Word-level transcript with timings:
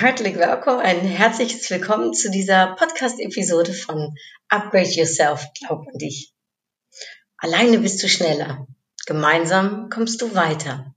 Herzlich 0.00 0.36
willkommen, 0.36 0.78
ein 0.78 1.00
herzliches 1.00 1.68
Willkommen 1.70 2.14
zu 2.14 2.30
dieser 2.30 2.76
Podcast-Episode 2.76 3.72
von 3.72 4.14
Upgrade 4.48 4.90
Yourself, 4.90 5.44
glaub 5.58 5.88
an 5.88 5.98
dich. 5.98 6.32
Alleine 7.36 7.80
bist 7.80 8.00
du 8.00 8.08
schneller, 8.08 8.68
gemeinsam 9.06 9.88
kommst 9.90 10.22
du 10.22 10.36
weiter. 10.36 10.94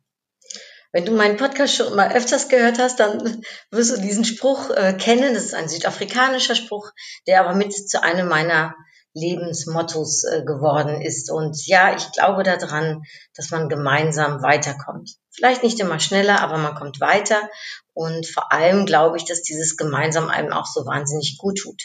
Wenn 0.91 1.05
du 1.05 1.14
meinen 1.14 1.38
Podcast 1.38 1.77
schon 1.77 1.96
mal 1.96 2.16
öfters 2.16 2.48
gehört 2.48 2.77
hast, 2.77 3.00
dann 3.00 3.44
wirst 3.72 3.98
du 3.98 4.02
diesen 4.02 4.24
Spruch 4.24 4.70
äh, 4.70 4.94
kennen. 4.94 5.34
Das 5.34 5.46
ist 5.46 5.55
ein 5.55 5.68
südafrikanischer 5.68 6.54
Spruch, 6.54 6.91
der 7.26 7.40
aber 7.40 7.55
mit 7.55 7.74
zu 7.74 8.04
einem 8.04 8.27
meiner 8.27 8.76
Lebensmottos 9.13 10.23
äh, 10.23 10.43
geworden 10.43 11.01
ist. 11.01 11.31
Und 11.31 11.65
ja, 11.67 11.95
ich 11.95 12.11
glaube 12.11 12.43
daran, 12.43 13.03
dass 13.35 13.51
man 13.51 13.70
gemeinsam 13.70 14.41
weiterkommt. 14.41 15.15
Vielleicht 15.31 15.63
nicht 15.63 15.79
immer 15.79 15.99
schneller, 15.99 16.41
aber 16.41 16.57
man 16.57 16.75
kommt 16.75 17.01
weiter. 17.01 17.49
Und 17.93 18.25
vor 18.27 18.51
allem 18.51 18.85
glaube 18.85 19.17
ich, 19.17 19.25
dass 19.25 19.41
dieses 19.41 19.75
gemeinsam 19.75 20.29
einem 20.29 20.53
auch 20.53 20.65
so 20.65 20.85
wahnsinnig 20.85 21.37
gut 21.37 21.59
tut. 21.59 21.81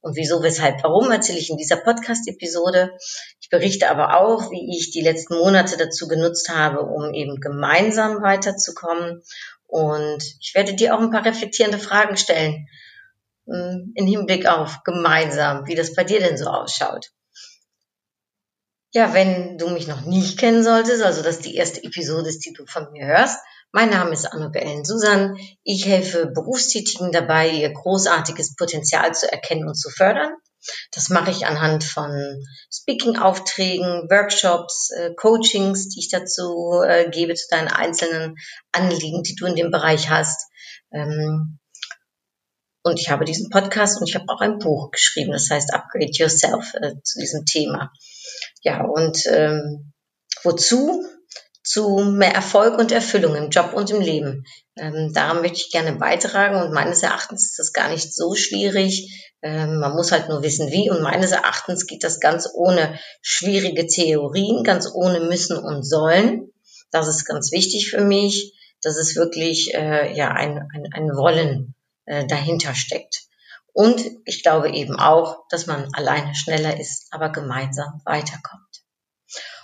Und 0.00 0.16
wieso, 0.16 0.42
weshalb, 0.42 0.82
warum 0.84 1.10
erzähle 1.10 1.38
ich 1.38 1.50
in 1.50 1.56
dieser 1.56 1.76
Podcast-Episode. 1.76 2.92
Ich 3.40 3.48
berichte 3.48 3.90
aber 3.90 4.20
auch, 4.20 4.50
wie 4.50 4.76
ich 4.76 4.92
die 4.92 5.00
letzten 5.00 5.36
Monate 5.38 5.76
dazu 5.76 6.06
genutzt 6.06 6.48
habe, 6.48 6.82
um 6.82 7.12
eben 7.12 7.40
gemeinsam 7.40 8.22
weiterzukommen. 8.22 9.22
Und 9.66 10.22
ich 10.40 10.52
werde 10.54 10.74
dir 10.74 10.94
auch 10.94 11.00
ein 11.00 11.10
paar 11.10 11.24
reflektierende 11.24 11.78
Fragen 11.78 12.16
stellen 12.16 12.68
hm, 13.50 13.92
in 13.94 14.06
Hinblick 14.06 14.46
auf 14.46 14.82
gemeinsam, 14.84 15.66
wie 15.66 15.74
das 15.74 15.94
bei 15.94 16.04
dir 16.04 16.20
denn 16.20 16.36
so 16.36 16.46
ausschaut. 16.46 17.10
Ja, 18.92 19.12
wenn 19.12 19.58
du 19.58 19.68
mich 19.68 19.86
noch 19.86 20.02
nicht 20.02 20.38
kennen 20.38 20.64
solltest, 20.64 21.02
also 21.02 21.22
das 21.22 21.40
die 21.40 21.54
erste 21.56 21.84
Episode 21.84 22.28
ist, 22.28 22.44
die 22.46 22.52
du 22.52 22.64
von 22.66 22.90
mir 22.92 23.06
hörst, 23.06 23.38
mein 23.70 23.90
Name 23.90 24.12
ist 24.12 24.24
Annabelle 24.24 24.64
Ellen 24.64 24.84
Susan. 24.84 25.36
Ich 25.62 25.84
helfe 25.84 26.26
Berufstätigen 26.26 27.12
dabei, 27.12 27.50
ihr 27.50 27.70
großartiges 27.70 28.56
Potenzial 28.56 29.14
zu 29.14 29.30
erkennen 29.30 29.68
und 29.68 29.74
zu 29.74 29.90
fördern. 29.90 30.32
Das 30.92 31.10
mache 31.10 31.30
ich 31.30 31.46
anhand 31.46 31.84
von 31.84 32.10
Speaking-Aufträgen, 32.72 34.08
Workshops, 34.10 34.90
äh, 34.90 35.14
Coachings, 35.14 35.90
die 35.90 36.00
ich 36.00 36.08
dazu 36.08 36.80
äh, 36.82 37.10
gebe 37.10 37.34
zu 37.34 37.46
deinen 37.50 37.68
einzelnen 37.68 38.36
Anliegen, 38.72 39.22
die 39.22 39.34
du 39.34 39.44
in 39.44 39.54
dem 39.54 39.70
Bereich 39.70 40.08
hast. 40.08 40.50
Und 42.88 42.98
ich 42.98 43.10
habe 43.10 43.24
diesen 43.24 43.50
Podcast 43.50 44.00
und 44.00 44.08
ich 44.08 44.14
habe 44.14 44.24
auch 44.28 44.40
ein 44.40 44.58
Buch 44.58 44.90
geschrieben, 44.90 45.32
das 45.32 45.50
heißt 45.50 45.74
Upgrade 45.74 46.10
Yourself 46.10 46.72
äh, 46.74 46.94
zu 47.02 47.20
diesem 47.20 47.44
Thema. 47.44 47.92
Ja, 48.62 48.84
und 48.84 49.26
ähm, 49.26 49.92
wozu? 50.42 51.04
Zu 51.62 51.98
mehr 51.98 52.32
Erfolg 52.32 52.78
und 52.78 52.92
Erfüllung 52.92 53.34
im 53.36 53.50
Job 53.50 53.74
und 53.74 53.90
im 53.90 54.00
Leben. 54.00 54.46
Ähm, 54.76 55.12
daran 55.12 55.42
möchte 55.42 55.58
ich 55.58 55.70
gerne 55.70 55.92
beitragen 55.92 56.62
und 56.62 56.72
meines 56.72 57.02
Erachtens 57.02 57.50
ist 57.50 57.58
das 57.58 57.74
gar 57.74 57.90
nicht 57.90 58.14
so 58.14 58.34
schwierig. 58.34 59.30
Ähm, 59.42 59.78
man 59.78 59.92
muss 59.92 60.10
halt 60.10 60.30
nur 60.30 60.42
wissen, 60.42 60.70
wie 60.70 60.90
und 60.90 61.02
meines 61.02 61.32
Erachtens 61.32 61.86
geht 61.86 62.04
das 62.04 62.20
ganz 62.20 62.48
ohne 62.54 62.98
schwierige 63.20 63.86
Theorien, 63.86 64.64
ganz 64.64 64.88
ohne 64.94 65.20
müssen 65.20 65.58
und 65.58 65.82
sollen. 65.82 66.50
Das 66.90 67.06
ist 67.06 67.26
ganz 67.26 67.52
wichtig 67.52 67.90
für 67.90 68.02
mich. 68.02 68.54
Das 68.80 68.96
ist 68.96 69.14
wirklich 69.14 69.74
äh, 69.74 70.16
ja 70.16 70.30
ein, 70.30 70.66
ein, 70.72 70.88
ein 70.94 71.08
Wollen 71.16 71.74
äh, 72.08 72.26
dahinter 72.26 72.74
steckt. 72.74 73.28
Und 73.72 74.02
ich 74.24 74.42
glaube 74.42 74.70
eben 74.70 74.98
auch, 74.98 75.44
dass 75.50 75.66
man 75.66 75.88
alleine 75.94 76.34
schneller 76.34 76.80
ist, 76.80 77.06
aber 77.12 77.30
gemeinsam 77.30 78.00
weiterkommt. 78.04 78.62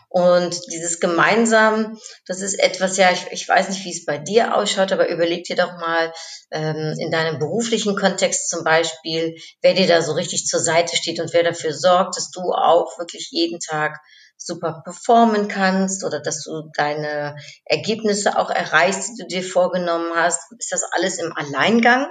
Und 0.09 0.60
dieses 0.71 1.00
gemeinsam, 1.00 1.99
das 2.28 2.41
ist 2.41 2.54
etwas, 2.54 2.97
ja, 2.97 3.10
ich, 3.10 3.27
ich 3.33 3.49
weiß 3.49 3.69
nicht, 3.69 3.84
wie 3.84 3.91
es 3.91 4.04
bei 4.04 4.19
dir 4.19 4.54
ausschaut, 4.54 4.93
aber 4.93 5.09
überleg 5.09 5.43
dir 5.43 5.56
doch 5.56 5.72
mal 5.72 6.12
ähm, 6.53 6.94
in 7.00 7.10
deinem 7.10 7.41
beruflichen 7.41 7.97
Kontext 7.97 8.49
zum 8.49 8.62
Beispiel, 8.62 9.34
wer 9.60 9.75
dir 9.75 9.88
da 9.88 10.03
so 10.03 10.12
richtig 10.12 10.47
zur 10.47 10.60
Seite 10.60 10.97
steht 10.97 11.19
und 11.19 11.33
wer 11.33 11.43
dafür 11.43 11.75
sorgt, 11.75 12.16
dass 12.16 12.31
du 12.31 12.53
auch 12.53 12.97
wirklich 12.99 13.31
jeden 13.33 13.59
Tag 13.59 13.99
super 14.37 14.83
performen 14.84 15.49
kannst 15.49 16.04
oder 16.04 16.21
dass 16.21 16.44
du 16.44 16.71
deine 16.77 17.34
Ergebnisse 17.65 18.38
auch 18.38 18.50
erreichst, 18.50 19.09
die 19.09 19.22
du 19.22 19.27
dir 19.27 19.43
vorgenommen 19.43 20.12
hast. 20.15 20.53
Ist 20.59 20.71
das 20.71 20.84
alles 20.93 21.19
im 21.19 21.33
Alleingang? 21.37 22.06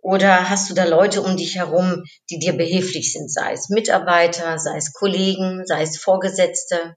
Oder 0.00 0.48
hast 0.48 0.70
du 0.70 0.74
da 0.74 0.84
Leute 0.84 1.22
um 1.22 1.36
dich 1.36 1.56
herum, 1.56 2.04
die 2.30 2.38
dir 2.38 2.56
behilflich 2.56 3.12
sind, 3.12 3.32
sei 3.32 3.52
es 3.52 3.68
Mitarbeiter, 3.68 4.58
sei 4.58 4.76
es 4.76 4.92
Kollegen, 4.92 5.64
sei 5.66 5.82
es 5.82 5.98
Vorgesetzte? 5.98 6.94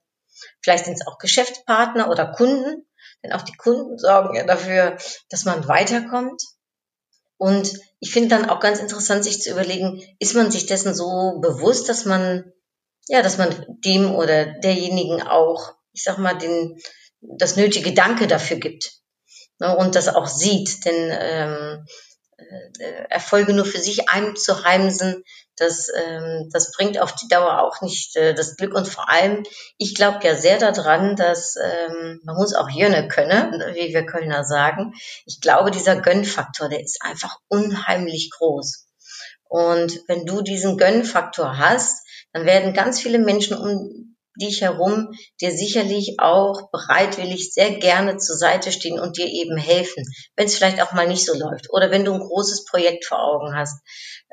Vielleicht 0.62 0.84
sind 0.84 0.94
es 0.94 1.06
auch 1.06 1.18
Geschäftspartner 1.18 2.10
oder 2.10 2.32
Kunden, 2.32 2.86
denn 3.22 3.32
auch 3.32 3.42
die 3.42 3.56
Kunden 3.56 3.98
sorgen 3.98 4.36
ja 4.36 4.44
dafür, 4.44 4.96
dass 5.30 5.44
man 5.44 5.68
weiterkommt. 5.68 6.42
Und 7.36 7.72
ich 7.98 8.12
finde 8.12 8.28
dann 8.28 8.48
auch 8.48 8.60
ganz 8.60 8.78
interessant, 8.78 9.24
sich 9.24 9.40
zu 9.40 9.50
überlegen, 9.50 10.02
ist 10.20 10.34
man 10.34 10.50
sich 10.50 10.66
dessen 10.66 10.94
so 10.94 11.40
bewusst, 11.40 11.88
dass 11.88 12.04
man, 12.04 12.52
ja, 13.08 13.22
dass 13.22 13.38
man 13.38 13.54
dem 13.84 14.14
oder 14.14 14.46
derjenigen 14.60 15.22
auch, 15.22 15.74
ich 15.92 16.04
sag 16.04 16.18
mal, 16.18 16.38
den, 16.38 16.80
das 17.20 17.56
nötige 17.56 17.94
Danke 17.94 18.28
dafür 18.28 18.58
gibt. 18.58 18.92
Ne, 19.58 19.76
und 19.76 19.94
das 19.94 20.08
auch 20.08 20.26
sieht, 20.26 20.84
denn 20.84 21.10
ähm, 21.10 21.84
äh, 21.84 21.92
Erfolge 23.08 23.52
nur 23.52 23.64
für 23.64 23.78
sich 23.78 24.08
einzuheimsen, 24.08 25.24
das, 25.56 25.88
ähm, 25.94 26.48
das 26.52 26.72
bringt 26.72 26.98
auf 26.98 27.14
die 27.14 27.28
Dauer 27.28 27.60
auch 27.60 27.82
nicht 27.82 28.16
äh, 28.16 28.34
das 28.34 28.56
Glück. 28.56 28.74
Und 28.74 28.88
vor 28.88 29.08
allem, 29.08 29.44
ich 29.76 29.94
glaube 29.94 30.20
ja 30.22 30.34
sehr 30.34 30.58
daran, 30.58 31.14
dass 31.16 31.56
ähm, 31.56 32.20
man 32.24 32.36
muss 32.36 32.54
auch 32.54 32.70
Jönne 32.70 33.08
können, 33.08 33.52
wie 33.74 33.92
wir 33.92 34.06
Kölner 34.06 34.44
sagen. 34.44 34.94
Ich 35.26 35.40
glaube, 35.40 35.70
dieser 35.70 35.96
Gönnfaktor, 35.96 36.68
der 36.68 36.80
ist 36.80 37.02
einfach 37.02 37.36
unheimlich 37.48 38.30
groß. 38.30 38.86
Und 39.44 40.00
wenn 40.08 40.24
du 40.24 40.40
diesen 40.40 40.78
Gönnfaktor 40.78 41.58
hast, 41.58 42.06
dann 42.32 42.46
werden 42.46 42.72
ganz 42.72 43.00
viele 43.00 43.18
Menschen 43.18 43.56
um 43.56 44.11
dich 44.40 44.62
herum 44.62 45.12
dir 45.40 45.50
sicherlich 45.52 46.16
auch 46.18 46.70
bereitwillig 46.70 47.52
sehr 47.52 47.72
gerne 47.78 48.16
zur 48.16 48.36
Seite 48.36 48.72
stehen 48.72 48.98
und 48.98 49.16
dir 49.16 49.26
eben 49.26 49.56
helfen, 49.56 50.04
wenn 50.36 50.46
es 50.46 50.56
vielleicht 50.56 50.80
auch 50.82 50.92
mal 50.92 51.06
nicht 51.06 51.26
so 51.26 51.38
läuft 51.38 51.70
oder 51.70 51.90
wenn 51.90 52.04
du 52.04 52.14
ein 52.14 52.20
großes 52.20 52.64
Projekt 52.64 53.04
vor 53.04 53.22
Augen 53.22 53.54
hast 53.54 53.80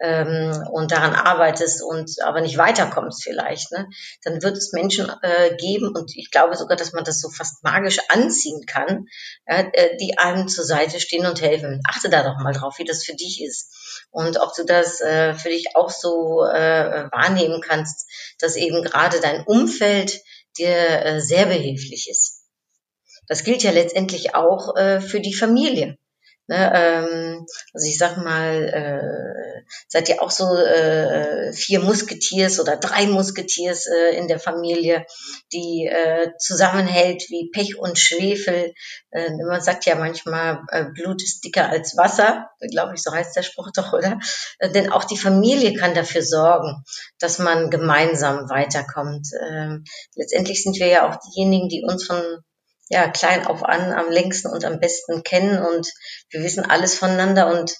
ähm, 0.01 0.63
und 0.71 0.91
daran 0.91 1.13
arbeitest 1.13 1.83
und 1.83 2.09
aber 2.23 2.41
nicht 2.41 2.57
weiterkommst 2.57 3.23
vielleicht, 3.23 3.71
ne, 3.71 3.87
dann 4.23 4.41
wird 4.41 4.57
es 4.57 4.71
Menschen 4.73 5.11
äh, 5.21 5.55
geben 5.57 5.93
und 5.93 6.11
ich 6.15 6.31
glaube 6.31 6.55
sogar, 6.55 6.77
dass 6.77 6.93
man 6.93 7.03
das 7.03 7.19
so 7.19 7.29
fast 7.29 7.63
magisch 7.63 7.99
anziehen 8.09 8.61
kann, 8.65 9.05
äh, 9.45 9.97
die 9.97 10.17
einem 10.17 10.47
zur 10.47 10.63
Seite 10.63 10.99
stehen 10.99 11.25
und 11.25 11.41
helfen. 11.41 11.81
Achte 11.87 12.09
da 12.09 12.23
doch 12.23 12.37
mal 12.41 12.53
drauf, 12.53 12.75
wie 12.77 12.85
das 12.85 13.03
für 13.03 13.15
dich 13.15 13.43
ist 13.43 13.73
und 14.11 14.39
ob 14.39 14.55
du 14.55 14.63
das 14.65 15.01
äh, 15.01 15.33
für 15.33 15.49
dich 15.49 15.75
auch 15.75 15.89
so 15.89 16.43
äh, 16.43 17.09
wahrnehmen 17.11 17.61
kannst, 17.61 18.09
dass 18.39 18.55
eben 18.55 18.83
gerade 18.83 19.19
dein 19.19 19.43
Umfeld 19.45 20.21
dir 20.57 21.05
äh, 21.05 21.21
sehr 21.21 21.45
behilflich 21.45 22.09
ist. 22.09 22.43
Das 23.27 23.43
gilt 23.43 23.63
ja 23.63 23.71
letztendlich 23.71 24.35
auch 24.35 24.75
äh, 24.75 25.01
für 25.01 25.19
die 25.19 25.35
Familie. 25.35 25.97
Ne, 26.49 26.71
ähm, 26.73 27.45
also 27.75 27.87
ich 27.87 27.99
sag 27.99 28.17
mal, 28.17 28.63
äh, 28.73 29.61
seid 29.87 30.09
ihr 30.09 30.19
auch 30.19 30.31
so 30.31 30.45
äh, 30.55 31.53
vier 31.53 31.79
Musketiers 31.79 32.59
oder 32.59 32.75
drei 32.77 33.05
Musketiers 33.05 33.85
äh, 33.85 34.17
in 34.17 34.27
der 34.27 34.39
Familie, 34.39 35.05
die 35.53 35.85
äh, 35.85 36.31
zusammenhält 36.39 37.29
wie 37.29 37.51
Pech 37.51 37.77
und 37.77 37.99
Schwefel. 37.99 38.73
Äh, 39.11 39.29
man 39.47 39.61
sagt 39.61 39.85
ja 39.85 39.93
manchmal, 39.93 40.63
äh, 40.71 40.85
Blut 40.85 41.21
ist 41.21 41.41
dicker 41.41 41.69
als 41.69 41.95
Wasser, 41.95 42.49
glaube 42.71 42.95
ich, 42.95 43.03
so 43.03 43.11
heißt 43.11 43.35
der 43.35 43.43
Spruch 43.43 43.69
doch, 43.75 43.93
oder? 43.93 44.17
Äh, 44.57 44.71
denn 44.71 44.91
auch 44.91 45.03
die 45.03 45.17
Familie 45.17 45.75
kann 45.75 45.93
dafür 45.93 46.23
sorgen, 46.23 46.83
dass 47.19 47.37
man 47.37 47.69
gemeinsam 47.69 48.49
weiterkommt. 48.49 49.27
Äh, 49.39 49.77
letztendlich 50.15 50.63
sind 50.63 50.79
wir 50.79 50.87
ja 50.87 51.07
auch 51.07 51.19
diejenigen, 51.29 51.69
die 51.69 51.83
uns 51.87 52.07
von 52.07 52.23
ja, 52.89 53.07
klein 53.09 53.45
auf 53.45 53.63
an 53.63 53.93
am 53.93 54.09
längsten 54.09 54.49
und 54.49 54.65
am 54.65 54.79
besten 54.79 55.23
kennen 55.23 55.59
und 55.59 55.87
wir 56.31 56.43
wissen 56.43 56.65
alles 56.65 56.95
voneinander 56.95 57.47
und 57.47 57.75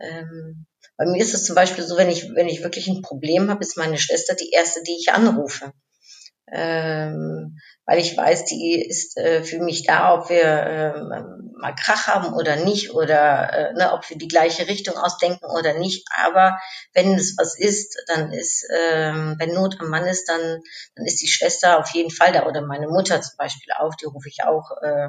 ähm, 0.00 0.66
bei 0.96 1.06
mir 1.06 1.22
ist 1.22 1.34
es 1.34 1.44
zum 1.44 1.54
Beispiel 1.54 1.84
so, 1.84 1.96
wenn 1.96 2.10
ich, 2.10 2.30
wenn 2.34 2.48
ich 2.48 2.62
wirklich 2.62 2.88
ein 2.88 3.02
Problem 3.02 3.48
habe, 3.50 3.62
ist 3.62 3.76
meine 3.76 3.98
Schwester 3.98 4.34
die 4.34 4.50
erste, 4.50 4.82
die 4.82 4.96
ich 4.98 5.12
anrufe. 5.12 5.72
Ähm, 6.52 7.58
weil 7.86 7.98
ich 7.98 8.16
weiß, 8.16 8.44
die 8.44 8.84
ist 8.88 9.16
äh, 9.16 9.42
für 9.42 9.58
mich 9.58 9.84
da, 9.84 10.14
ob 10.14 10.30
wir 10.30 10.44
äh, 10.44 11.00
mal 11.60 11.74
Krach 11.74 12.06
haben 12.06 12.34
oder 12.34 12.56
nicht 12.56 12.94
oder 12.94 13.52
äh, 13.52 13.72
ne, 13.74 13.92
ob 13.92 14.08
wir 14.08 14.16
die 14.16 14.28
gleiche 14.28 14.68
Richtung 14.68 14.96
ausdenken 14.96 15.46
oder 15.46 15.74
nicht. 15.74 16.06
Aber 16.16 16.58
wenn 16.94 17.14
es 17.14 17.36
was 17.38 17.58
ist, 17.58 17.96
dann 18.06 18.32
ist, 18.32 18.64
äh, 18.70 19.12
wenn 19.12 19.54
Not 19.54 19.76
am 19.80 19.88
Mann 19.88 20.06
ist, 20.06 20.28
dann, 20.28 20.60
dann 20.94 21.04
ist 21.04 21.20
die 21.20 21.28
Schwester 21.28 21.78
auf 21.78 21.90
jeden 21.90 22.10
Fall 22.10 22.32
da 22.32 22.46
oder 22.46 22.62
meine 22.62 22.88
Mutter 22.88 23.20
zum 23.20 23.36
Beispiel 23.36 23.72
auch, 23.78 23.94
die 23.94 24.06
rufe 24.06 24.28
ich 24.28 24.44
auch 24.44 24.70
äh, 24.82 25.08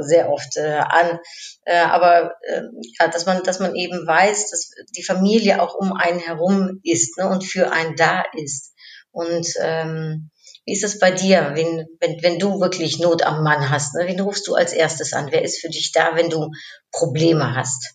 sehr 0.00 0.30
oft 0.30 0.56
äh, 0.56 0.78
an. 0.78 1.18
Äh, 1.64 1.78
aber 1.78 2.34
äh, 2.42 2.62
ja, 2.98 3.08
dass 3.08 3.26
man, 3.26 3.42
dass 3.42 3.60
man 3.60 3.74
eben 3.74 4.06
weiß, 4.06 4.50
dass 4.50 4.70
die 4.96 5.04
Familie 5.04 5.62
auch 5.62 5.74
um 5.74 5.92
einen 5.92 6.20
herum 6.20 6.80
ist 6.82 7.18
ne, 7.18 7.28
und 7.28 7.44
für 7.44 7.72
einen 7.72 7.96
da 7.96 8.24
ist. 8.34 8.74
Und 9.10 9.46
ähm, 9.60 10.30
wie 10.66 10.72
ist 10.72 10.84
es 10.84 10.98
bei 10.98 11.12
dir, 11.12 11.52
wenn, 11.54 11.86
wenn, 12.00 12.22
wenn 12.22 12.38
du 12.40 12.60
wirklich 12.60 12.98
Not 12.98 13.22
am 13.22 13.44
Mann 13.44 13.70
hast? 13.70 13.94
Ne? 13.94 14.06
Wen 14.08 14.20
rufst 14.20 14.48
du 14.48 14.54
als 14.54 14.72
erstes 14.72 15.12
an? 15.12 15.28
Wer 15.30 15.42
ist 15.42 15.60
für 15.60 15.68
dich 15.68 15.92
da, 15.92 16.16
wenn 16.16 16.28
du 16.28 16.50
Probleme 16.90 17.54
hast? 17.54 17.94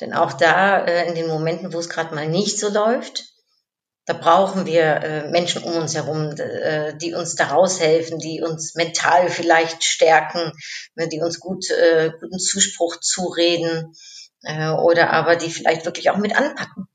Denn 0.00 0.14
auch 0.14 0.32
da, 0.32 0.84
äh, 0.84 1.06
in 1.08 1.14
den 1.14 1.28
Momenten, 1.28 1.74
wo 1.74 1.78
es 1.78 1.90
gerade 1.90 2.14
mal 2.14 2.26
nicht 2.26 2.58
so 2.58 2.70
läuft, 2.70 3.24
da 4.06 4.14
brauchen 4.14 4.64
wir 4.64 4.82
äh, 4.82 5.30
Menschen 5.30 5.62
um 5.62 5.76
uns 5.76 5.94
herum, 5.94 6.30
äh, 6.38 6.96
die 6.96 7.12
uns 7.12 7.34
da 7.34 7.48
raushelfen, 7.48 8.18
die 8.18 8.40
uns 8.40 8.74
mental 8.74 9.28
vielleicht 9.28 9.84
stärken, 9.84 10.52
ne, 10.94 11.08
die 11.08 11.20
uns 11.20 11.38
gut, 11.38 11.68
äh, 11.70 12.12
guten 12.18 12.38
Zuspruch 12.38 12.96
zureden 13.00 13.92
äh, 14.42 14.70
oder 14.70 15.10
aber 15.10 15.36
die 15.36 15.50
vielleicht 15.50 15.84
wirklich 15.84 16.08
auch 16.08 16.18
mit 16.18 16.34
anpacken 16.34 16.88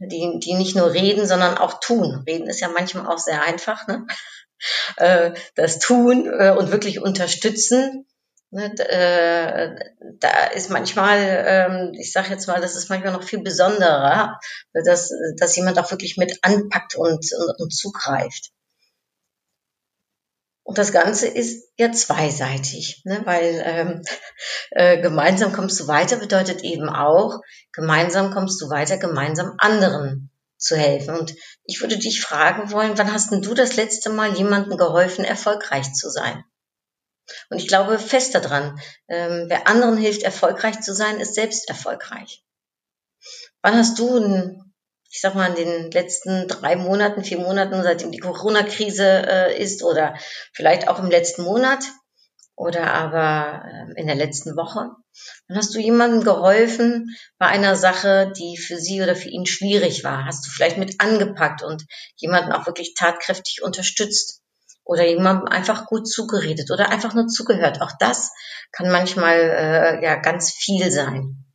die, 0.00 0.38
die 0.40 0.54
nicht 0.54 0.76
nur 0.76 0.92
reden, 0.92 1.26
sondern 1.26 1.58
auch 1.58 1.80
tun. 1.80 2.24
Reden 2.26 2.48
ist 2.48 2.60
ja 2.60 2.68
manchmal 2.68 3.06
auch 3.06 3.18
sehr 3.18 3.42
einfach. 3.42 3.86
Ne? 3.86 4.06
Äh, 4.96 5.32
das 5.54 5.78
Tun 5.78 6.26
äh, 6.26 6.50
und 6.50 6.70
wirklich 6.70 7.00
unterstützen, 7.00 8.04
ne? 8.50 8.66
äh, 8.78 9.74
da 10.18 10.48
ist 10.48 10.68
manchmal, 10.68 11.18
ähm, 11.46 11.92
ich 11.98 12.12
sage 12.12 12.28
jetzt 12.28 12.46
mal, 12.46 12.60
das 12.60 12.76
ist 12.76 12.90
manchmal 12.90 13.14
noch 13.14 13.22
viel 13.22 13.42
besonderer, 13.42 14.38
dass, 14.74 15.10
dass 15.38 15.56
jemand 15.56 15.78
auch 15.78 15.90
wirklich 15.90 16.18
mit 16.18 16.40
anpackt 16.42 16.94
und, 16.94 17.24
und, 17.32 17.54
und 17.58 17.74
zugreift. 17.74 18.50
Und 20.70 20.78
das 20.78 20.92
Ganze 20.92 21.26
ist 21.26 21.68
ja 21.78 21.90
zweiseitig, 21.90 23.02
ne? 23.04 23.22
weil 23.24 23.60
ähm, 23.64 24.02
äh, 24.70 25.02
gemeinsam 25.02 25.52
kommst 25.52 25.80
du 25.80 25.88
weiter 25.88 26.16
bedeutet 26.16 26.62
eben 26.62 26.88
auch, 26.88 27.40
gemeinsam 27.72 28.30
kommst 28.30 28.62
du 28.62 28.70
weiter, 28.70 28.96
gemeinsam 28.96 29.56
anderen 29.58 30.30
zu 30.58 30.76
helfen. 30.76 31.16
Und 31.16 31.34
ich 31.64 31.80
würde 31.80 31.98
dich 31.98 32.22
fragen 32.22 32.70
wollen, 32.70 32.96
wann 32.98 33.12
hast 33.12 33.32
denn 33.32 33.42
du 33.42 33.52
das 33.52 33.74
letzte 33.74 34.10
Mal 34.10 34.36
jemandem 34.36 34.78
geholfen, 34.78 35.24
erfolgreich 35.24 35.92
zu 35.92 36.08
sein? 36.08 36.44
Und 37.48 37.58
ich 37.58 37.66
glaube 37.66 37.98
fest 37.98 38.36
daran, 38.36 38.78
ähm, 39.08 39.46
wer 39.48 39.66
anderen 39.66 39.96
hilft, 39.96 40.22
erfolgreich 40.22 40.78
zu 40.82 40.94
sein, 40.94 41.18
ist 41.18 41.34
selbst 41.34 41.68
erfolgreich. 41.68 42.44
Wann 43.60 43.74
hast 43.74 43.98
du 43.98 44.18
ein 44.18 44.69
ich 45.10 45.20
sag 45.20 45.34
mal, 45.34 45.48
in 45.48 45.56
den 45.56 45.90
letzten 45.90 46.46
drei 46.46 46.76
Monaten, 46.76 47.24
vier 47.24 47.38
Monaten, 47.38 47.82
seitdem 47.82 48.12
die 48.12 48.18
Corona-Krise 48.18 49.26
äh, 49.26 49.60
ist 49.60 49.82
oder 49.82 50.14
vielleicht 50.52 50.88
auch 50.88 51.00
im 51.00 51.10
letzten 51.10 51.42
Monat 51.42 51.80
oder 52.54 52.94
aber 52.94 53.64
äh, 53.64 54.00
in 54.00 54.06
der 54.06 54.14
letzten 54.14 54.56
Woche. 54.56 54.90
Dann 55.48 55.56
hast 55.56 55.74
du 55.74 55.80
jemandem 55.80 56.22
geholfen 56.22 57.16
bei 57.38 57.46
einer 57.46 57.74
Sache, 57.74 58.32
die 58.38 58.56
für 58.56 58.76
sie 58.76 59.02
oder 59.02 59.16
für 59.16 59.28
ihn 59.28 59.46
schwierig 59.46 60.04
war. 60.04 60.26
Hast 60.26 60.46
du 60.46 60.50
vielleicht 60.50 60.78
mit 60.78 61.00
angepackt 61.00 61.64
und 61.64 61.84
jemanden 62.14 62.52
auch 62.52 62.66
wirklich 62.66 62.94
tatkräftig 62.94 63.62
unterstützt 63.62 64.42
oder 64.84 65.04
jemandem 65.04 65.48
einfach 65.48 65.86
gut 65.86 66.08
zugeredet 66.08 66.70
oder 66.70 66.90
einfach 66.90 67.14
nur 67.14 67.26
zugehört. 67.26 67.82
Auch 67.82 67.92
das 67.98 68.30
kann 68.70 68.90
manchmal 68.90 69.38
äh, 69.38 70.04
ja 70.04 70.14
ganz 70.16 70.52
viel 70.52 70.92
sein. 70.92 71.49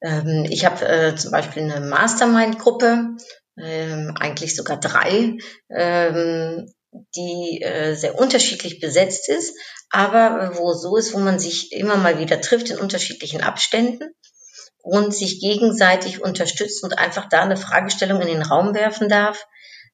Ähm, 0.00 0.46
ich 0.50 0.64
habe 0.64 0.86
äh, 0.86 1.16
zum 1.16 1.30
Beispiel 1.30 1.62
eine 1.62 1.86
Mastermind-Gruppe, 1.86 3.16
ähm, 3.58 4.14
eigentlich 4.18 4.54
sogar 4.54 4.78
drei, 4.78 5.38
ähm, 5.70 6.72
die 7.14 7.60
äh, 7.62 7.94
sehr 7.94 8.18
unterschiedlich 8.18 8.80
besetzt 8.80 9.28
ist, 9.28 9.54
aber 9.90 10.52
wo 10.56 10.72
so 10.72 10.96
ist, 10.96 11.14
wo 11.14 11.18
man 11.18 11.38
sich 11.38 11.72
immer 11.72 11.96
mal 11.96 12.18
wieder 12.18 12.40
trifft 12.40 12.70
in 12.70 12.78
unterschiedlichen 12.78 13.42
Abständen 13.42 14.10
und 14.78 15.14
sich 15.14 15.40
gegenseitig 15.40 16.22
unterstützt 16.22 16.84
und 16.84 16.98
einfach 16.98 17.28
da 17.28 17.42
eine 17.42 17.56
Fragestellung 17.56 18.20
in 18.20 18.28
den 18.28 18.42
Raum 18.42 18.74
werfen 18.74 19.08
darf, 19.08 19.44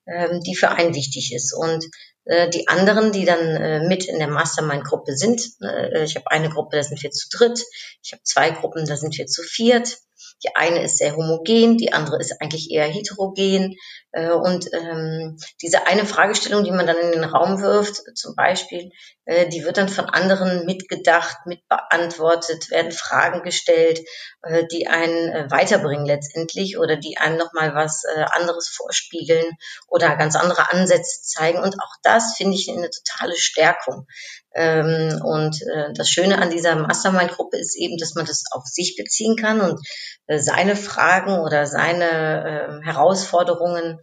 ähm, 0.06 0.40
die 0.40 0.54
für 0.54 0.70
einen 0.70 0.94
wichtig 0.94 1.32
ist. 1.34 1.54
Und 1.54 1.84
die 2.24 2.69
anderen, 2.69 3.12
die 3.12 3.24
dann 3.24 3.40
äh, 3.40 3.86
mit 3.86 4.04
in 4.04 4.19
der 4.19 4.28
Mastermind-Gruppe 4.28 5.16
sind, 5.16 5.42
äh, 5.60 6.04
ich 6.04 6.14
habe 6.14 6.30
eine 6.30 6.50
Gruppe, 6.50 6.76
da 6.76 6.82
sind 6.82 7.02
wir 7.02 7.10
zu 7.10 7.28
dritt, 7.36 7.64
ich 8.02 8.12
habe 8.12 8.22
zwei 8.22 8.50
Gruppen, 8.50 8.86
da 8.86 8.96
sind 8.96 9.16
wir 9.19 9.26
zu 9.26 9.42
viert. 9.42 9.98
Die 10.44 10.54
eine 10.54 10.82
ist 10.82 10.98
sehr 10.98 11.16
homogen, 11.16 11.78
die 11.78 11.92
andere 11.92 12.19
ist 12.19 12.40
eigentlich 12.40 12.70
eher 12.70 12.86
heterogen. 12.86 13.76
Äh, 14.12 14.31
und 14.31 14.67
ähm, 14.73 15.38
diese 15.62 15.87
eine 15.87 16.05
Fragestellung, 16.05 16.64
die 16.64 16.70
man 16.70 16.87
dann 16.87 16.99
in 16.99 17.12
den 17.12 17.25
Raum 17.25 17.62
wirft, 17.62 18.03
zum 18.17 18.35
Beispiel, 18.37 18.91
äh, 19.25 19.49
die 19.49 19.64
wird 19.64 19.79
dann 19.79 19.88
von 19.88 20.06
anderen 20.06 20.67
mitgedacht, 20.67 21.47
mitbeantwortet, 21.47 22.70
werden 22.70 22.93
Fragen 22.93 23.43
gestellt, 23.43 24.00
äh, 24.43 24.64
die 24.70 24.87
einen 24.87 25.32
äh, 25.32 25.50
weiterbringen 25.50 26.06
letztendlich 26.06 26.79
oder 26.79 26.97
die 26.97 27.19
einem 27.19 27.38
nochmal 27.38 27.75
was 27.75 28.03
äh, 28.05 28.25
anderes 28.32 28.69
vorspiegeln 28.69 29.56
oder 29.88 30.17
ganz 30.17 30.37
andere 30.37 30.70
Ansätze 30.70 31.23
zeigen. 31.23 31.59
Und 31.59 31.75
auch 31.81 31.94
das 32.03 32.37
finde 32.37 32.56
ich 32.56 32.70
eine 32.70 32.91
totale 32.91 33.37
Stärkung. 33.37 34.06
Ähm, 34.55 35.23
und 35.25 35.62
äh, 35.62 35.93
das 35.94 36.11
Schöne 36.11 36.38
an 36.38 36.50
dieser 36.50 36.76
Mastermind-Gruppe 36.76 37.56
ist 37.56 37.75
eben, 37.76 37.97
dass 37.97 38.14
man 38.14 38.26
das 38.26 38.44
auf 38.53 38.64
sich 38.67 38.97
beziehen 38.97 39.37
kann 39.37 39.62
und 39.62 39.81
äh, 40.26 40.38
seine 40.38 40.76
Fragen 40.76 41.38
oder 41.41 41.67
seine 41.67 42.82
äh, 42.82 42.85
Herausforderungen 42.85 43.99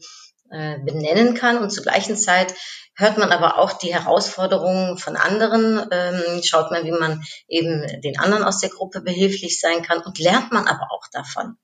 benennen 0.50 1.36
kann. 1.36 1.60
Und 1.60 1.69
zur 1.69 1.84
gleichen 1.84 2.18
Zeit 2.18 2.54
hört 2.96 3.18
man 3.18 3.31
aber 3.31 3.57
auch 3.57 3.74
die 3.74 3.94
Herausforderungen 3.94 4.98
von 4.98 5.16
anderen, 5.16 5.88
ähm, 5.92 6.42
schaut 6.44 6.69
man, 6.72 6.86
wie 6.86 6.92
man 6.92 7.24
eben 7.48 7.86
den 8.01 8.19
anderen 8.19 8.44
aus 8.44 8.60
der 8.60 8.69
Gruppe 8.69 9.01
behilflich 9.01 9.60
sein 9.60 9.81
kann 9.84 10.01
und 10.01 10.19
lernt 10.19 10.51
man 10.51 10.68
aber 10.68 10.92
auch 10.92 11.07
davon. 11.12 11.57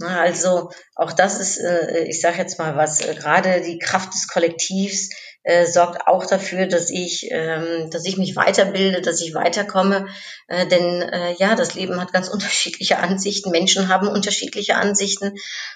Also 0.00 0.70
auch 0.94 1.12
das 1.12 1.40
ist, 1.40 1.58
äh, 1.58 2.04
ich 2.04 2.20
sage 2.20 2.38
jetzt 2.38 2.58
mal 2.58 2.76
was, 2.76 3.00
äh, 3.00 3.14
gerade 3.14 3.62
die 3.62 3.78
Kraft 3.78 4.14
des 4.14 4.28
Kollektivs 4.28 5.10
äh, 5.42 5.66
sorgt 5.66 6.06
auch 6.06 6.26
dafür, 6.26 6.66
dass 6.66 6.90
ich, 6.90 7.28
ähm, 7.30 7.90
dass 7.90 8.04
ich 8.04 8.16
mich 8.16 8.36
weiterbilde, 8.36 9.00
dass 9.00 9.20
ich 9.20 9.34
weiterkomme. 9.34 10.08
Äh, 10.46 10.66
denn 10.66 11.02
äh, 11.02 11.34
ja, 11.34 11.54
das 11.54 11.74
Leben 11.74 12.00
hat 12.00 12.12
ganz 12.12 12.28
unterschiedliche 12.32 12.98
Ansichten. 12.98 13.50
Menschen 13.50 13.88
haben 13.88 14.08
unterschiedliche 14.08 14.76
Ansichten. 14.76 15.34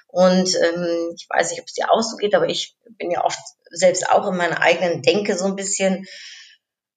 Und 0.08 0.54
ähm, 0.56 1.12
ich 1.16 1.26
weiß 1.28 1.50
nicht, 1.50 1.60
ob 1.60 1.66
es 1.66 1.74
dir 1.74 1.90
auch 1.90 2.02
so 2.02 2.16
geht, 2.16 2.34
aber 2.34 2.48
ich 2.48 2.76
bin 2.98 3.10
ja 3.10 3.24
oft 3.24 3.38
selbst 3.70 4.10
auch 4.10 4.28
in 4.28 4.36
meiner 4.36 4.60
eigenen 4.60 5.02
Denke 5.02 5.38
so 5.38 5.46
ein 5.46 5.56
bisschen 5.56 6.06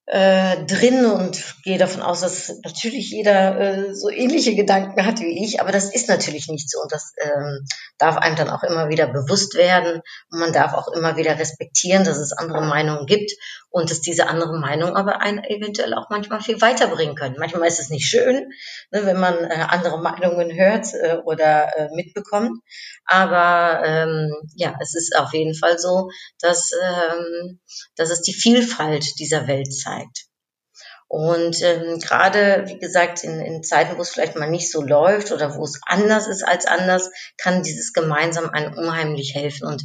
äh, 0.08 0.66
drin 0.66 1.06
und 1.06 1.56
gehe 1.64 1.80
davon 1.80 2.04
aus, 2.04 2.22
dass 2.22 2.60
natürlich 2.64 3.10
jeder 3.10 3.60
äh, 3.60 3.96
so 3.96 4.10
ähnliche 4.10 4.56
Gedanken 4.56 5.04
hat 5.06 5.20
wie 5.20 5.44
ich, 5.44 5.62
aber 5.62 5.72
das 5.72 5.94
ist 5.94 6.10
natürlich 6.10 6.48
nicht 6.48 6.70
so 6.70 6.80
und 6.82 6.92
das 6.92 7.14
ähm, 7.20 7.66
darf 7.98 8.18
einem 8.18 8.36
dann 8.36 8.50
auch 8.50 8.64
immer 8.64 8.90
wieder 8.90 9.08
bewusst 9.08 9.56
werden 9.56 10.02
und 10.30 10.40
man 10.40 10.54
darf 10.54 10.74
auch 10.74 10.90
immer 10.90 11.18
wieder 11.18 11.40
respektieren, 11.40 12.04
dass 12.04 12.18
es 12.18 12.34
andere 12.34 12.62
Meinungen 12.62 13.08
gibt 13.08 13.32
und 13.76 13.92
dass 13.92 14.00
diese 14.00 14.28
anderen 14.28 14.62
Meinungen 14.62 14.96
aber 14.96 15.20
einen 15.20 15.44
eventuell 15.44 15.94
auch 15.96 16.10
manchmal 16.10 16.40
viel 16.40 16.62
weiterbringen 16.62 17.16
können. 17.16 17.36
Manchmal 17.38 17.68
ist 17.68 17.82
es 17.82 17.90
nicht 17.90 18.08
schön, 18.08 18.50
ne, 18.90 19.06
wenn 19.06 19.20
man 19.20 19.36
äh, 19.44 19.66
andere 19.68 20.02
Meinungen 20.02 20.56
hört 20.56 20.94
äh, 20.94 21.18
oder 21.26 21.78
äh, 21.78 21.90
mitbekommt, 21.94 22.58
aber 23.04 23.86
ähm, 23.86 24.32
ja, 24.56 24.78
es 24.80 24.96
ist 24.96 25.18
auf 25.18 25.34
jeden 25.34 25.56
Fall 25.56 25.78
so, 25.78 26.10
dass, 26.40 26.72
ähm, 26.82 27.60
dass 27.98 28.12
es 28.12 28.22
die 28.22 28.34
Vielfalt 28.34 29.20
dieser 29.20 29.46
Welt 29.46 29.74
zeigt. 29.74 30.28
Und 31.10 31.62
ähm, 31.62 32.00
gerade, 32.00 32.64
wie 32.68 32.80
gesagt, 32.80 33.26
in, 33.26 33.42
in 33.42 33.62
Zeiten, 33.62 33.98
wo 33.98 34.02
es 34.02 34.10
vielleicht 34.10 34.38
mal 34.38 34.50
nicht 34.50 34.72
so 34.72 34.84
läuft 34.84 35.34
oder 35.34 35.58
wo 35.58 35.66
es 35.66 35.82
anders 35.86 36.28
ist 36.28 36.48
als 36.48 36.66
anders, 36.66 37.12
kann 37.38 37.62
dieses 37.62 37.92
gemeinsam 37.92 38.50
einem 38.52 38.74
unheimlich 38.78 39.36
helfen. 39.36 39.68
Und 39.68 39.84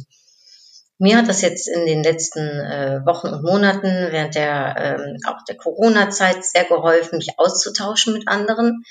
mir 1.01 1.17
hat 1.17 1.27
das 1.27 1.41
jetzt 1.41 1.67
in 1.67 1.87
den 1.87 2.03
letzten 2.03 2.39
äh, 2.39 3.01
Wochen 3.05 3.29
und 3.29 3.43
Monaten 3.43 3.87
während 4.11 4.35
der 4.35 4.75
ähm, 4.77 5.17
auch 5.25 5.43
der 5.47 5.57
Corona-Zeit 5.57 6.45
sehr 6.45 6.65
geholfen, 6.65 7.17
mich 7.17 7.39
auszutauschen 7.39 8.13
mit 8.13 8.27
anderen, 8.27 8.83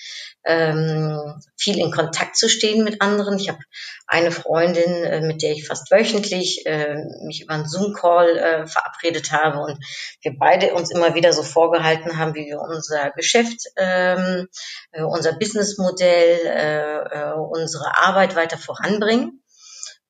ähm, 0.45 1.41
viel 1.57 1.79
in 1.79 1.93
Kontakt 1.93 2.37
zu 2.37 2.49
stehen 2.49 2.83
mit 2.83 3.01
anderen. 3.01 3.39
Ich 3.39 3.49
habe 3.49 3.61
eine 4.09 4.33
Freundin, 4.33 5.05
äh, 5.05 5.21
mit 5.21 5.43
der 5.43 5.53
ich 5.53 5.69
fast 5.69 5.93
wöchentlich 5.93 6.67
äh, 6.67 6.97
mich 7.25 7.43
über 7.43 7.55
einen 7.55 7.69
Zoom-Call 7.69 8.37
äh, 8.37 8.67
verabredet 8.67 9.31
habe 9.31 9.61
und 9.61 9.79
wir 10.23 10.37
beide 10.37 10.75
uns 10.75 10.91
immer 10.91 11.15
wieder 11.15 11.33
so 11.33 11.45
vorgehalten 11.45 12.19
haben, 12.19 12.35
wie 12.35 12.47
wir 12.47 12.61
unser 12.61 13.13
Geschäft, 13.13 13.69
ähm, 13.77 14.49
äh, 14.91 15.05
unser 15.05 15.35
Businessmodell, 15.35 16.41
äh, 16.45 17.31
äh, 17.31 17.35
unsere 17.35 18.01
Arbeit 18.01 18.35
weiter 18.35 18.59
voranbringen. 18.59 19.40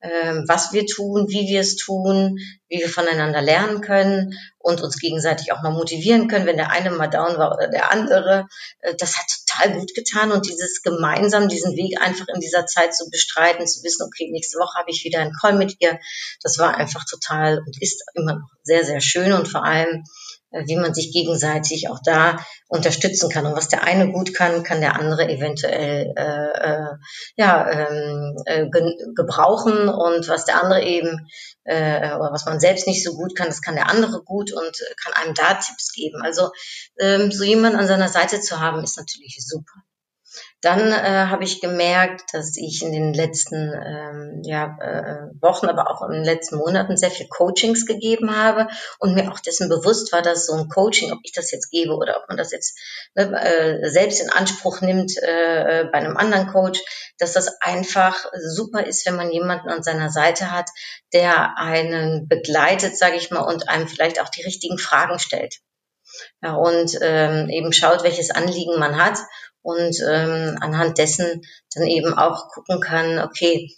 Ähm, 0.02 0.44
was 0.48 0.72
wir 0.72 0.86
tun, 0.86 1.26
wie 1.28 1.46
wir 1.48 1.60
es 1.60 1.76
tun, 1.76 2.38
wie 2.68 2.78
wir 2.78 2.88
voneinander 2.88 3.42
lernen 3.42 3.80
können 3.80 4.32
und 4.58 4.80
uns 4.80 4.98
gegenseitig 4.98 5.52
auch 5.52 5.62
mal 5.62 5.72
motivieren 5.72 6.28
können, 6.28 6.46
wenn 6.46 6.56
der 6.56 6.70
eine 6.70 6.90
mal 6.90 7.08
down 7.08 7.36
war 7.36 7.54
oder 7.54 7.68
der 7.68 7.92
andere. 7.92 8.46
Äh, 8.80 8.94
das 8.96 9.18
hat 9.18 9.26
total 9.46 9.78
gut 9.78 9.94
getan 9.94 10.32
und 10.32 10.48
dieses 10.48 10.82
gemeinsam, 10.82 11.48
diesen 11.48 11.76
Weg 11.76 12.00
einfach 12.00 12.26
in 12.32 12.40
dieser 12.40 12.66
Zeit 12.66 12.94
zu 12.94 13.10
bestreiten, 13.10 13.66
zu 13.66 13.82
wissen, 13.82 14.06
okay, 14.06 14.30
nächste 14.30 14.58
Woche 14.58 14.78
habe 14.78 14.90
ich 14.90 15.04
wieder 15.04 15.20
einen 15.20 15.34
Call 15.38 15.56
mit 15.56 15.76
ihr, 15.80 15.98
das 16.42 16.58
war 16.58 16.76
einfach 16.76 17.04
total 17.04 17.58
und 17.58 17.82
ist 17.82 18.02
immer 18.14 18.34
noch 18.34 18.48
sehr, 18.62 18.84
sehr 18.84 19.00
schön 19.00 19.32
und 19.32 19.48
vor 19.48 19.64
allem 19.64 20.04
wie 20.50 20.76
man 20.76 20.94
sich 20.94 21.12
gegenseitig 21.12 21.88
auch 21.88 22.00
da 22.04 22.38
unterstützen 22.68 23.30
kann. 23.30 23.46
Und 23.46 23.56
was 23.56 23.68
der 23.68 23.84
eine 23.84 24.10
gut 24.10 24.34
kann, 24.34 24.62
kann 24.62 24.80
der 24.80 24.96
andere 24.96 25.28
eventuell 25.28 26.12
äh, 26.16 26.70
äh, 26.70 26.88
ja, 27.36 27.70
ähm, 27.70 28.36
äh, 28.46 28.68
ge 28.68 28.94
gebrauchen. 29.14 29.88
Und 29.88 30.28
was 30.28 30.44
der 30.44 30.62
andere 30.62 30.82
eben, 30.82 31.28
äh, 31.64 32.14
oder 32.14 32.30
was 32.32 32.46
man 32.46 32.60
selbst 32.60 32.86
nicht 32.86 33.04
so 33.04 33.14
gut 33.14 33.36
kann, 33.36 33.46
das 33.46 33.62
kann 33.62 33.76
der 33.76 33.88
andere 33.88 34.22
gut 34.22 34.52
und 34.52 34.76
kann 35.02 35.12
einem 35.14 35.34
da 35.34 35.54
Tipps 35.54 35.92
geben. 35.92 36.22
Also 36.22 36.50
ähm, 36.98 37.30
so 37.30 37.44
jemand 37.44 37.76
an 37.76 37.86
seiner 37.86 38.08
Seite 38.08 38.40
zu 38.40 38.60
haben, 38.60 38.82
ist 38.82 38.96
natürlich 38.96 39.36
super. 39.40 39.82
Dann 40.60 40.92
äh, 40.92 41.26
habe 41.26 41.44
ich 41.44 41.60
gemerkt, 41.60 42.22
dass 42.32 42.56
ich 42.56 42.82
in 42.82 42.92
den 42.92 43.14
letzten 43.14 43.72
ähm, 43.72 44.42
ja, 44.44 44.76
äh, 44.80 45.42
Wochen, 45.42 45.66
aber 45.66 45.90
auch 45.90 46.06
in 46.06 46.12
den 46.12 46.24
letzten 46.24 46.56
Monaten 46.56 46.96
sehr 46.96 47.10
viel 47.10 47.28
Coachings 47.28 47.86
gegeben 47.86 48.36
habe 48.36 48.68
und 48.98 49.14
mir 49.14 49.32
auch 49.32 49.40
dessen 49.40 49.68
bewusst 49.68 50.12
war, 50.12 50.22
dass 50.22 50.46
so 50.46 50.54
ein 50.54 50.68
Coaching, 50.68 51.12
ob 51.12 51.18
ich 51.22 51.32
das 51.32 51.50
jetzt 51.50 51.70
gebe 51.70 51.94
oder 51.94 52.18
ob 52.18 52.28
man 52.28 52.36
das 52.36 52.52
jetzt 52.52 52.78
ne, 53.14 53.32
äh, 53.42 53.88
selbst 53.88 54.20
in 54.20 54.30
Anspruch 54.30 54.80
nimmt 54.82 55.16
äh, 55.16 55.86
bei 55.90 55.98
einem 55.98 56.16
anderen 56.16 56.48
Coach, 56.48 56.80
dass 57.18 57.32
das 57.32 57.60
einfach 57.60 58.26
super 58.38 58.86
ist, 58.86 59.06
wenn 59.06 59.16
man 59.16 59.32
jemanden 59.32 59.68
an 59.68 59.82
seiner 59.82 60.10
Seite 60.10 60.52
hat, 60.52 60.68
der 61.12 61.56
einen 61.58 62.28
begleitet, 62.28 62.96
sage 62.96 63.16
ich 63.16 63.30
mal, 63.30 63.40
und 63.40 63.68
einem 63.68 63.88
vielleicht 63.88 64.20
auch 64.20 64.28
die 64.28 64.42
richtigen 64.42 64.78
Fragen 64.78 65.18
stellt. 65.18 65.56
Ja, 66.42 66.54
und 66.54 66.98
ähm, 67.02 67.48
eben 67.48 67.72
schaut, 67.72 68.02
welches 68.02 68.30
Anliegen 68.30 68.78
man 68.78 69.02
hat 69.02 69.18
und 69.62 69.96
ähm, 70.08 70.56
anhand 70.60 70.98
dessen 70.98 71.42
dann 71.74 71.86
eben 71.86 72.14
auch 72.14 72.48
gucken 72.48 72.80
kann, 72.80 73.18
okay, 73.18 73.74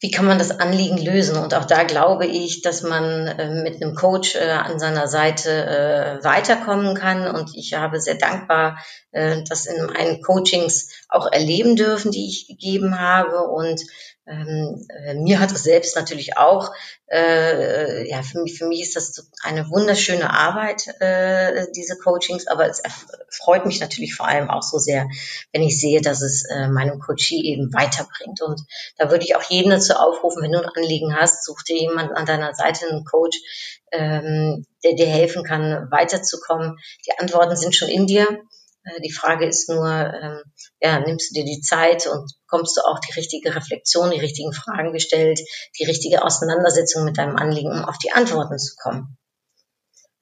wie 0.00 0.10
kann 0.10 0.26
man 0.26 0.38
das 0.38 0.50
Anliegen 0.60 0.98
lösen? 0.98 1.36
Und 1.36 1.54
auch 1.54 1.64
da 1.64 1.84
glaube 1.84 2.26
ich, 2.26 2.60
dass 2.60 2.82
man 2.82 3.26
äh, 3.26 3.62
mit 3.62 3.82
einem 3.82 3.94
Coach 3.94 4.36
äh, 4.36 4.50
an 4.50 4.78
seiner 4.78 5.08
Seite 5.08 5.50
äh, 5.50 6.24
weiterkommen 6.24 6.94
kann. 6.94 7.26
Und 7.34 7.56
ich 7.56 7.74
habe 7.74 7.98
sehr 8.00 8.16
dankbar 8.16 8.78
äh, 9.12 9.42
das 9.48 9.64
in 9.64 9.86
meinen 9.86 10.20
Coachings 10.20 10.90
auch 11.08 11.26
erleben 11.32 11.76
dürfen, 11.76 12.10
die 12.10 12.26
ich 12.28 12.46
gegeben 12.46 13.00
habe. 13.00 13.48
Und 13.48 13.80
ähm, 14.26 14.84
äh, 14.88 15.14
mir 15.14 15.38
hat 15.38 15.52
es 15.52 15.62
selbst 15.62 15.94
natürlich 15.94 16.36
auch, 16.36 16.72
äh, 17.08 18.08
ja, 18.08 18.22
für 18.22 18.42
mich, 18.42 18.58
für 18.58 18.66
mich 18.66 18.82
ist 18.82 18.96
das 18.96 19.30
eine 19.42 19.70
wunderschöne 19.70 20.30
Arbeit, 20.30 20.88
äh, 21.00 21.66
diese 21.76 21.96
Coachings, 21.96 22.48
aber 22.48 22.68
es 22.68 22.82
freut 23.30 23.66
mich 23.66 23.80
natürlich 23.80 24.14
vor 24.14 24.26
allem 24.26 24.50
auch 24.50 24.62
so 24.62 24.78
sehr, 24.78 25.08
wenn 25.52 25.62
ich 25.62 25.80
sehe, 25.80 26.00
dass 26.00 26.22
es 26.22 26.44
äh, 26.50 26.68
meinem 26.68 26.98
Coachie 26.98 27.46
eben 27.46 27.72
weiterbringt. 27.72 28.42
Und 28.42 28.60
da 28.98 29.10
würde 29.10 29.24
ich 29.24 29.36
auch 29.36 29.44
jeden 29.44 29.70
dazu 29.70 29.94
aufrufen, 29.94 30.42
wenn 30.42 30.52
du 30.52 30.58
ein 30.58 30.70
Anliegen 30.74 31.14
hast, 31.14 31.44
such 31.44 31.62
dir 31.62 31.76
jemanden 31.76 32.14
an 32.14 32.26
deiner 32.26 32.52
Seite, 32.54 32.86
einen 32.90 33.04
Coach, 33.04 33.38
ähm, 33.92 34.66
der 34.82 34.94
dir 34.94 35.06
helfen 35.06 35.44
kann, 35.44 35.88
weiterzukommen. 35.90 36.78
Die 37.06 37.16
Antworten 37.18 37.56
sind 37.56 37.76
schon 37.76 37.88
in 37.88 38.06
dir. 38.06 38.26
Äh, 38.86 39.00
die 39.02 39.12
Frage 39.12 39.46
ist 39.46 39.68
nur, 39.68 39.88
ähm, 39.88 40.42
ja, 40.80 41.00
nimmst 41.00 41.30
du 41.30 41.40
dir 41.40 41.44
die 41.44 41.60
Zeit 41.60 42.06
und 42.06 42.32
bekommst 42.46 42.76
du 42.76 42.82
auch 42.82 42.98
die 43.00 43.12
richtige 43.12 43.54
Reflexion, 43.54 44.10
die 44.10 44.20
richtigen 44.20 44.52
Fragen 44.52 44.92
gestellt, 44.92 45.40
die 45.78 45.84
richtige 45.84 46.24
Auseinandersetzung 46.24 47.04
mit 47.04 47.18
deinem 47.18 47.36
Anliegen, 47.36 47.72
um 47.72 47.84
auf 47.84 47.98
die 47.98 48.12
Antworten 48.12 48.58
zu 48.58 48.74
kommen. 48.76 49.18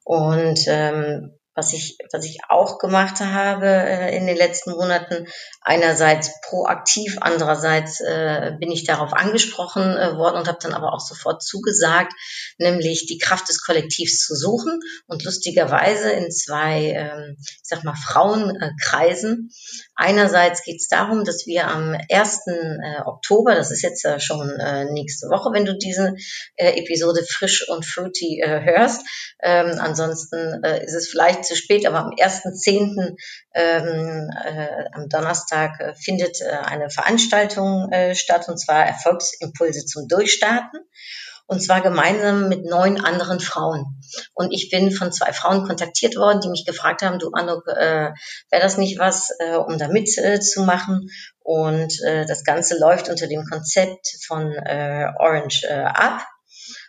Und 0.04 0.61
ähm, 0.66 1.38
was 1.54 1.73
ich, 1.73 1.99
was 2.12 2.25
ich 2.25 2.38
auch 2.49 2.78
gemacht 2.78 3.20
habe 3.20 3.66
äh, 3.66 4.16
in 4.16 4.26
den 4.26 4.37
letzten 4.37 4.73
Monaten, 4.73 5.26
einerseits 5.61 6.32
proaktiv, 6.42 7.16
andererseits 7.20 8.00
äh, 8.00 8.52
bin 8.58 8.73
ich 8.73 8.84
darauf 8.84 9.12
angesprochen 9.12 9.82
äh, 9.82 10.16
worden 10.16 10.38
und 10.38 10.49
habe 10.49 10.58
dann 10.61 10.73
aber 10.73 10.92
auch 10.92 11.00
sofort 11.00 11.42
zugesagt, 11.42 12.12
nämlich 12.58 13.06
die 13.06 13.18
Kraft 13.18 13.49
des 13.49 13.64
Kollektivs 13.64 14.18
zu 14.18 14.34
suchen 14.34 14.80
und 15.06 15.25
lustigerweise 15.25 16.11
in 16.11 16.30
zwei, 16.32 16.92
ähm, 16.96 17.37
ich 17.38 17.61
sag 17.62 17.84
mal, 17.84 17.94
Frauenkreisen. 17.94 19.50
Einerseits 19.94 20.64
geht 20.64 20.80
es 20.80 20.88
darum, 20.88 21.25
dass 21.25 21.46
wir 21.46 21.68
am 21.68 21.96
1. 22.11 22.40
Äh, 22.46 23.02
Oktober, 23.04 23.54
das 23.54 23.70
ist 23.70 23.82
jetzt 23.82 24.04
äh, 24.04 24.18
schon 24.18 24.50
äh, 24.58 24.87
nächste 24.87 25.28
Woche, 25.28 25.50
wenn 25.52 25.64
du 25.64 25.76
diese 25.78 26.14
äh, 26.56 26.80
Episode 26.80 27.23
frisch 27.25 27.68
und 27.68 27.87
fruity 27.87 28.40
äh, 28.42 28.61
hörst, 28.64 29.02
ähm, 29.40 29.76
ansonsten 29.78 30.64
äh, 30.64 30.84
ist 30.84 30.94
es 30.94 31.08
vielleicht 31.08 31.43
zu 31.44 31.56
spät, 31.56 31.86
aber 31.86 31.98
am 31.98 32.10
1.10. 32.10 33.16
Ähm, 33.54 34.30
äh, 34.44 34.84
am 34.92 35.08
Donnerstag 35.08 35.80
äh, 35.80 35.94
findet 35.94 36.40
äh, 36.40 36.50
eine 36.50 36.90
Veranstaltung 36.90 37.90
äh, 37.92 38.14
statt, 38.14 38.48
und 38.48 38.58
zwar 38.58 38.84
Erfolgsimpulse 38.84 39.84
zum 39.86 40.08
Durchstarten. 40.08 40.80
Und 41.46 41.60
zwar 41.62 41.82
gemeinsam 41.82 42.48
mit 42.48 42.64
neun 42.64 42.98
anderen 43.04 43.38
Frauen. 43.38 44.00
Und 44.32 44.50
ich 44.52 44.70
bin 44.70 44.90
von 44.90 45.12
zwei 45.12 45.34
Frauen 45.34 45.66
kontaktiert 45.66 46.16
worden, 46.16 46.40
die 46.40 46.48
mich 46.48 46.64
gefragt 46.64 47.02
haben, 47.02 47.18
du 47.18 47.32
Anuk, 47.32 47.68
äh, 47.68 48.12
wäre 48.50 48.62
das 48.62 48.78
nicht 48.78 48.98
was, 48.98 49.28
äh, 49.40 49.56
um 49.56 49.76
da 49.76 49.88
mitzumachen? 49.88 51.06
Äh, 51.06 51.34
und 51.44 52.00
äh, 52.02 52.24
das 52.24 52.44
Ganze 52.44 52.78
läuft 52.78 53.10
unter 53.10 53.26
dem 53.26 53.44
Konzept 53.44 54.16
von 54.26 54.52
äh, 54.52 55.06
Orange 55.18 55.66
äh, 55.68 55.84
Up. 55.84 56.22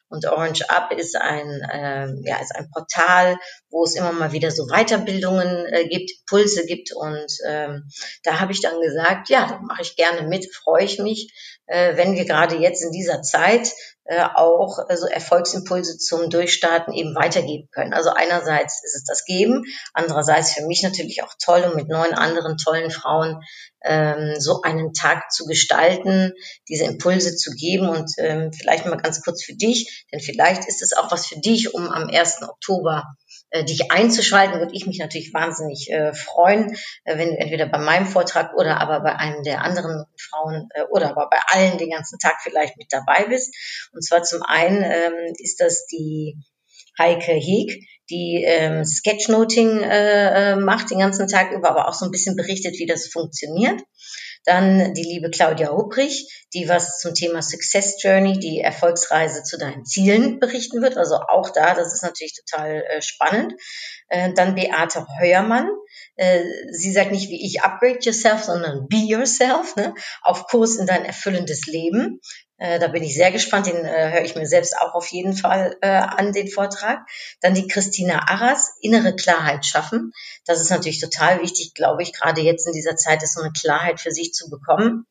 Und 0.07 0.25
Orange 0.25 0.69
Up 0.69 0.93
ist 0.93 1.15
ein, 1.15 1.61
äh, 1.61 2.07
ja, 2.23 2.37
ist 2.41 2.55
ein 2.55 2.69
Portal, 2.71 3.37
wo 3.69 3.83
es 3.83 3.95
immer 3.95 4.11
mal 4.11 4.31
wieder 4.31 4.51
so 4.51 4.67
Weiterbildungen 4.67 5.65
äh, 5.65 5.87
gibt, 5.87 6.11
Pulse 6.27 6.65
gibt. 6.65 6.93
Und 6.93 7.27
ähm, 7.47 7.89
da 8.23 8.39
habe 8.39 8.51
ich 8.51 8.61
dann 8.61 8.79
gesagt, 8.81 9.29
ja, 9.29 9.47
da 9.47 9.59
mache 9.61 9.81
ich 9.81 9.95
gerne 9.95 10.27
mit, 10.27 10.53
freue 10.53 10.83
ich 10.83 10.99
mich, 10.99 11.33
äh, 11.65 11.97
wenn 11.97 12.15
wir 12.15 12.25
gerade 12.25 12.55
jetzt 12.57 12.83
in 12.83 12.91
dieser 12.91 13.21
Zeit 13.21 13.71
auch 14.35 14.79
äh, 14.87 14.97
so 14.97 15.07
Erfolgsimpulse 15.07 15.97
zum 15.97 16.29
Durchstarten 16.29 16.93
eben 16.93 17.15
weitergeben 17.15 17.69
können. 17.71 17.93
Also 17.93 18.11
einerseits 18.11 18.83
ist 18.83 18.95
es 18.95 19.03
das 19.03 19.25
Geben, 19.25 19.63
andererseits 19.93 20.53
für 20.53 20.65
mich 20.65 20.83
natürlich 20.83 21.23
auch 21.23 21.33
toll, 21.43 21.63
um 21.69 21.75
mit 21.75 21.89
neun 21.89 22.13
anderen 22.13 22.57
tollen 22.57 22.91
Frauen 22.91 23.41
ähm, 23.83 24.35
so 24.39 24.61
einen 24.61 24.93
Tag 24.93 25.31
zu 25.31 25.45
gestalten, 25.45 26.33
diese 26.69 26.85
Impulse 26.85 27.35
zu 27.35 27.51
geben 27.51 27.89
und 27.89 28.11
ähm, 28.17 28.51
vielleicht 28.53 28.85
mal 28.85 28.97
ganz 28.97 29.23
kurz 29.23 29.43
für 29.43 29.55
dich, 29.55 30.05
denn 30.11 30.19
vielleicht 30.19 30.67
ist 30.67 30.81
es 30.81 30.93
auch 30.93 31.11
was 31.11 31.25
für 31.25 31.39
dich, 31.39 31.73
um 31.73 31.89
am 31.89 32.07
1. 32.07 32.43
Oktober 32.43 33.03
dich 33.63 33.91
einzuschalten, 33.91 34.59
würde 34.59 34.73
ich 34.73 34.85
mich 34.85 34.99
natürlich 34.99 35.33
wahnsinnig 35.33 35.89
äh, 35.89 36.13
freuen, 36.13 36.75
äh, 37.03 37.17
wenn 37.17 37.29
du 37.29 37.37
entweder 37.37 37.67
bei 37.67 37.77
meinem 37.77 38.05
Vortrag 38.05 38.53
oder 38.55 38.81
aber 38.81 39.01
bei 39.01 39.15
einem 39.15 39.43
der 39.43 39.63
anderen 39.63 40.05
Frauen 40.19 40.69
äh, 40.73 40.83
oder 40.89 41.11
aber 41.11 41.29
bei 41.29 41.39
allen 41.47 41.77
den 41.77 41.91
ganzen 41.91 42.19
Tag 42.19 42.35
vielleicht 42.41 42.77
mit 42.77 42.87
dabei 42.91 43.25
bist. 43.27 43.53
Und 43.93 44.03
zwar 44.03 44.23
zum 44.23 44.41
einen 44.43 44.83
ähm, 44.83 45.33
ist 45.37 45.61
das 45.61 45.85
die 45.87 46.37
Heike 46.97 47.33
Heeg, 47.33 47.81
die 48.09 48.43
ähm, 48.45 48.85
Sketchnoting 48.85 49.81
äh, 49.81 50.53
äh, 50.53 50.55
macht 50.55 50.91
den 50.91 50.99
ganzen 50.99 51.27
Tag 51.27 51.51
über, 51.51 51.69
aber 51.69 51.87
auch 51.87 51.93
so 51.93 52.05
ein 52.05 52.11
bisschen 52.11 52.35
berichtet, 52.35 52.77
wie 52.77 52.85
das 52.85 53.07
funktioniert. 53.07 53.81
Dann 54.45 54.93
die 54.93 55.03
liebe 55.03 55.29
Claudia 55.29 55.71
Hubrich, 55.71 56.45
die 56.53 56.69
was 56.69 56.99
zum 56.99 57.13
Thema 57.13 57.41
Success 57.41 58.01
Journey, 58.01 58.39
die 58.39 58.59
Erfolgsreise 58.59 59.43
zu 59.43 59.57
deinen 59.57 59.85
Zielen 59.85 60.39
berichten 60.39 60.81
wird. 60.81 60.97
Also 60.97 61.15
auch 61.15 61.49
da, 61.49 61.73
das 61.73 61.93
ist 61.93 62.03
natürlich 62.03 62.33
total 62.33 62.83
äh, 62.83 63.01
spannend. 63.01 63.53
Äh, 64.07 64.33
dann 64.33 64.55
Beate 64.55 65.05
Heuermann. 65.19 65.69
Äh, 66.15 66.43
sie 66.71 66.91
sagt 66.91 67.11
nicht 67.11 67.29
wie 67.29 67.45
ich 67.45 67.63
upgrade 67.63 67.99
yourself, 68.01 68.43
sondern 68.43 68.87
be 68.87 68.97
yourself, 68.97 69.75
ne? 69.75 69.95
auf 70.21 70.47
Kurs 70.47 70.75
in 70.75 70.85
dein 70.85 71.05
erfüllendes 71.05 71.65
Leben. 71.65 72.19
Äh, 72.57 72.79
da 72.79 72.87
bin 72.87 73.03
ich 73.03 73.15
sehr 73.15 73.31
gespannt, 73.31 73.67
den 73.67 73.85
höre 73.85 74.23
ich 74.23 74.35
mir 74.35 74.45
selbst 74.45 74.77
auch 74.79 74.93
auf 74.93 75.07
jeden 75.07 75.35
Fall 75.35 75.75
an, 75.81 76.31
den 76.31 76.47
Vortrag. 76.47 76.99
Dann 77.41 77.53
die 77.53 77.67
Christina 77.67 78.29
Arras, 78.29 78.77
innere 78.79 79.15
Klarheit 79.15 79.65
schaffen. 79.65 80.13
Das 80.45 80.61
ist 80.61 80.69
natürlich 80.69 81.01
total 81.01 81.41
wichtig, 81.41 81.73
glaube 81.73 82.03
ich, 82.03 82.13
gerade 82.13 82.39
jetzt 82.41 82.65
in 82.65 82.73
dieser 82.73 82.95
Zeit 82.95 83.23
ist 83.23 83.33
so 83.33 83.41
eine 83.41 83.51
Klarheit 83.51 83.99
für 83.99 84.11
sich 84.11 84.31
zu 84.31 84.49
bekommen. 84.49 85.05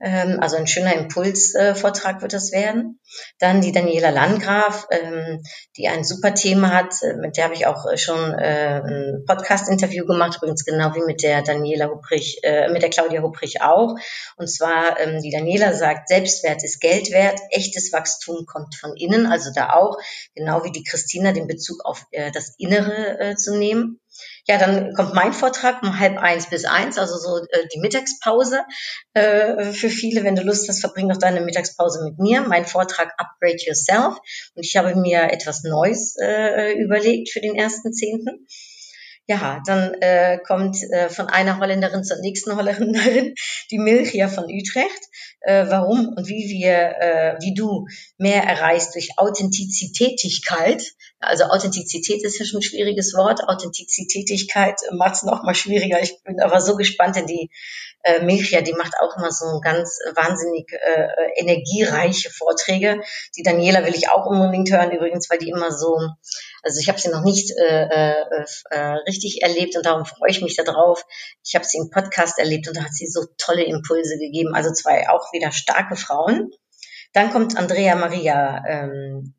Ähm, 0.00 0.38
also 0.40 0.56
ein 0.56 0.66
schöner 0.66 0.94
Impulsvortrag 0.94 2.18
äh, 2.18 2.22
wird 2.22 2.32
das 2.32 2.52
werden. 2.52 3.00
Dann 3.38 3.62
die 3.62 3.72
Daniela 3.72 4.10
Landgraf, 4.10 4.86
ähm, 4.90 5.42
die 5.76 5.88
ein 5.88 6.04
super 6.04 6.34
Thema 6.34 6.72
hat, 6.72 6.94
äh, 7.02 7.14
mit 7.14 7.36
der 7.36 7.44
habe 7.44 7.54
ich 7.54 7.66
auch 7.66 7.86
äh, 7.90 7.96
schon 7.96 8.34
äh, 8.34 8.82
ein 8.84 9.24
Podcast-Interview 9.26 10.04
gemacht, 10.04 10.36
übrigens 10.36 10.64
genau 10.64 10.94
wie 10.94 11.04
mit 11.06 11.22
der 11.22 11.42
Daniela 11.42 11.88
Hubrich, 11.88 12.40
äh, 12.42 12.68
mit 12.68 12.82
der 12.82 12.90
Claudia 12.90 13.22
Hubrich 13.22 13.62
auch. 13.62 13.94
Und 14.36 14.48
zwar, 14.48 15.00
ähm, 15.00 15.22
die 15.22 15.30
Daniela 15.30 15.72
sagt, 15.72 16.08
Selbstwert 16.08 16.62
ist 16.62 16.80
Geld 16.80 17.10
wert, 17.10 17.40
echtes 17.50 17.92
Wachstum 17.92 18.44
kommt 18.46 18.74
von 18.74 18.96
innen, 18.96 19.26
also 19.26 19.50
da 19.54 19.70
auch, 19.70 19.96
genau 20.34 20.62
wie 20.64 20.72
die 20.72 20.84
Christina, 20.84 21.32
den 21.32 21.46
Bezug 21.46 21.84
auf 21.84 22.04
äh, 22.10 22.30
das 22.32 22.54
Innere 22.58 23.18
äh, 23.18 23.36
zu 23.36 23.56
nehmen. 23.56 24.00
Ja, 24.46 24.58
dann 24.58 24.94
kommt 24.94 25.14
mein 25.14 25.32
Vortrag 25.32 25.82
um 25.82 25.98
halb 25.98 26.18
eins 26.18 26.48
bis 26.48 26.64
eins, 26.64 26.98
also 26.98 27.16
so 27.16 27.44
äh, 27.50 27.66
die 27.74 27.80
Mittagspause. 27.80 28.62
Äh, 29.14 29.72
für 29.72 29.90
viele, 29.90 30.24
wenn 30.24 30.36
du 30.36 30.42
Lust 30.42 30.68
hast, 30.68 30.80
verbring 30.80 31.08
doch 31.08 31.18
deine 31.18 31.40
Mittagspause 31.40 32.04
mit 32.04 32.18
mir. 32.18 32.42
Mein 32.42 32.64
Vortrag 32.64 33.12
Upgrade 33.18 33.58
Yourself. 33.58 34.18
Und 34.54 34.64
ich 34.64 34.76
habe 34.76 34.94
mir 34.94 35.32
etwas 35.32 35.64
Neues 35.64 36.16
äh, 36.20 36.72
überlegt 36.74 37.30
für 37.30 37.40
den 37.40 37.56
ersten 37.56 37.92
Zehnten. 37.92 38.46
Ja, 39.28 39.60
dann 39.66 39.94
äh, 39.94 40.38
kommt 40.46 40.80
äh, 40.92 41.08
von 41.08 41.26
einer 41.26 41.58
Holländerin 41.58 42.04
zur 42.04 42.18
nächsten 42.18 42.54
Holländerin 42.54 43.34
die 43.72 43.78
Milchia 43.78 44.28
von 44.28 44.44
Utrecht. 44.44 45.08
Äh, 45.40 45.66
warum 45.68 46.14
und 46.16 46.28
wie 46.28 46.48
wir, 46.48 46.76
äh, 47.00 47.36
wie 47.40 47.52
du 47.52 47.86
mehr 48.18 48.44
erreichst 48.44 48.94
durch 48.94 49.18
Authentizitätigkeit. 49.18 50.92
Also 51.18 51.44
Authentizität 51.44 52.22
ist 52.24 52.38
ja 52.38 52.44
schon 52.44 52.58
ein 52.58 52.62
schwieriges 52.62 53.14
Wort. 53.14 53.48
Authentizitätigkeit 53.48 54.78
macht 54.92 55.14
es 55.14 55.22
noch 55.22 55.42
mal 55.42 55.54
schwieriger. 55.54 56.00
Ich 56.02 56.22
bin 56.22 56.40
aber 56.40 56.60
so 56.60 56.76
gespannt, 56.76 57.16
denn 57.16 57.26
die 57.26 57.50
äh, 58.02 58.22
Milchia, 58.22 58.60
die 58.60 58.74
macht 58.74 58.94
auch 59.00 59.16
immer 59.16 59.32
so 59.32 59.60
ganz 59.60 59.98
wahnsinnig 60.14 60.70
äh, 60.72 61.08
energiereiche 61.36 62.30
Vorträge. 62.30 63.00
Die 63.36 63.42
Daniela 63.42 63.84
will 63.84 63.94
ich 63.94 64.10
auch 64.10 64.26
unbedingt 64.26 64.70
hören 64.70 64.92
übrigens, 64.92 65.30
weil 65.30 65.38
die 65.38 65.48
immer 65.48 65.72
so 65.72 65.98
also 66.66 66.80
ich 66.80 66.88
habe 66.88 66.98
sie 66.98 67.10
noch 67.10 67.22
nicht 67.22 67.52
äh, 67.56 67.84
äh, 67.84 68.44
äh, 68.70 68.78
richtig 69.06 69.40
erlebt 69.42 69.76
und 69.76 69.86
darum 69.86 70.04
freue 70.04 70.30
ich 70.30 70.42
mich 70.42 70.56
darauf. 70.56 71.06
Ich 71.44 71.54
habe 71.54 71.64
sie 71.64 71.78
im 71.78 71.90
Podcast 71.90 72.40
erlebt 72.40 72.66
und 72.66 72.76
da 72.76 72.82
hat 72.82 72.92
sie 72.92 73.06
so 73.06 73.24
tolle 73.38 73.62
Impulse 73.62 74.18
gegeben. 74.18 74.52
Also 74.52 74.72
zwei 74.72 75.08
auch 75.08 75.32
wieder 75.32 75.52
starke 75.52 75.94
Frauen. 75.94 76.50
Dann 77.12 77.30
kommt 77.30 77.56
Andrea 77.56 77.94
Maria 77.94 78.64
ähm, 78.66 79.34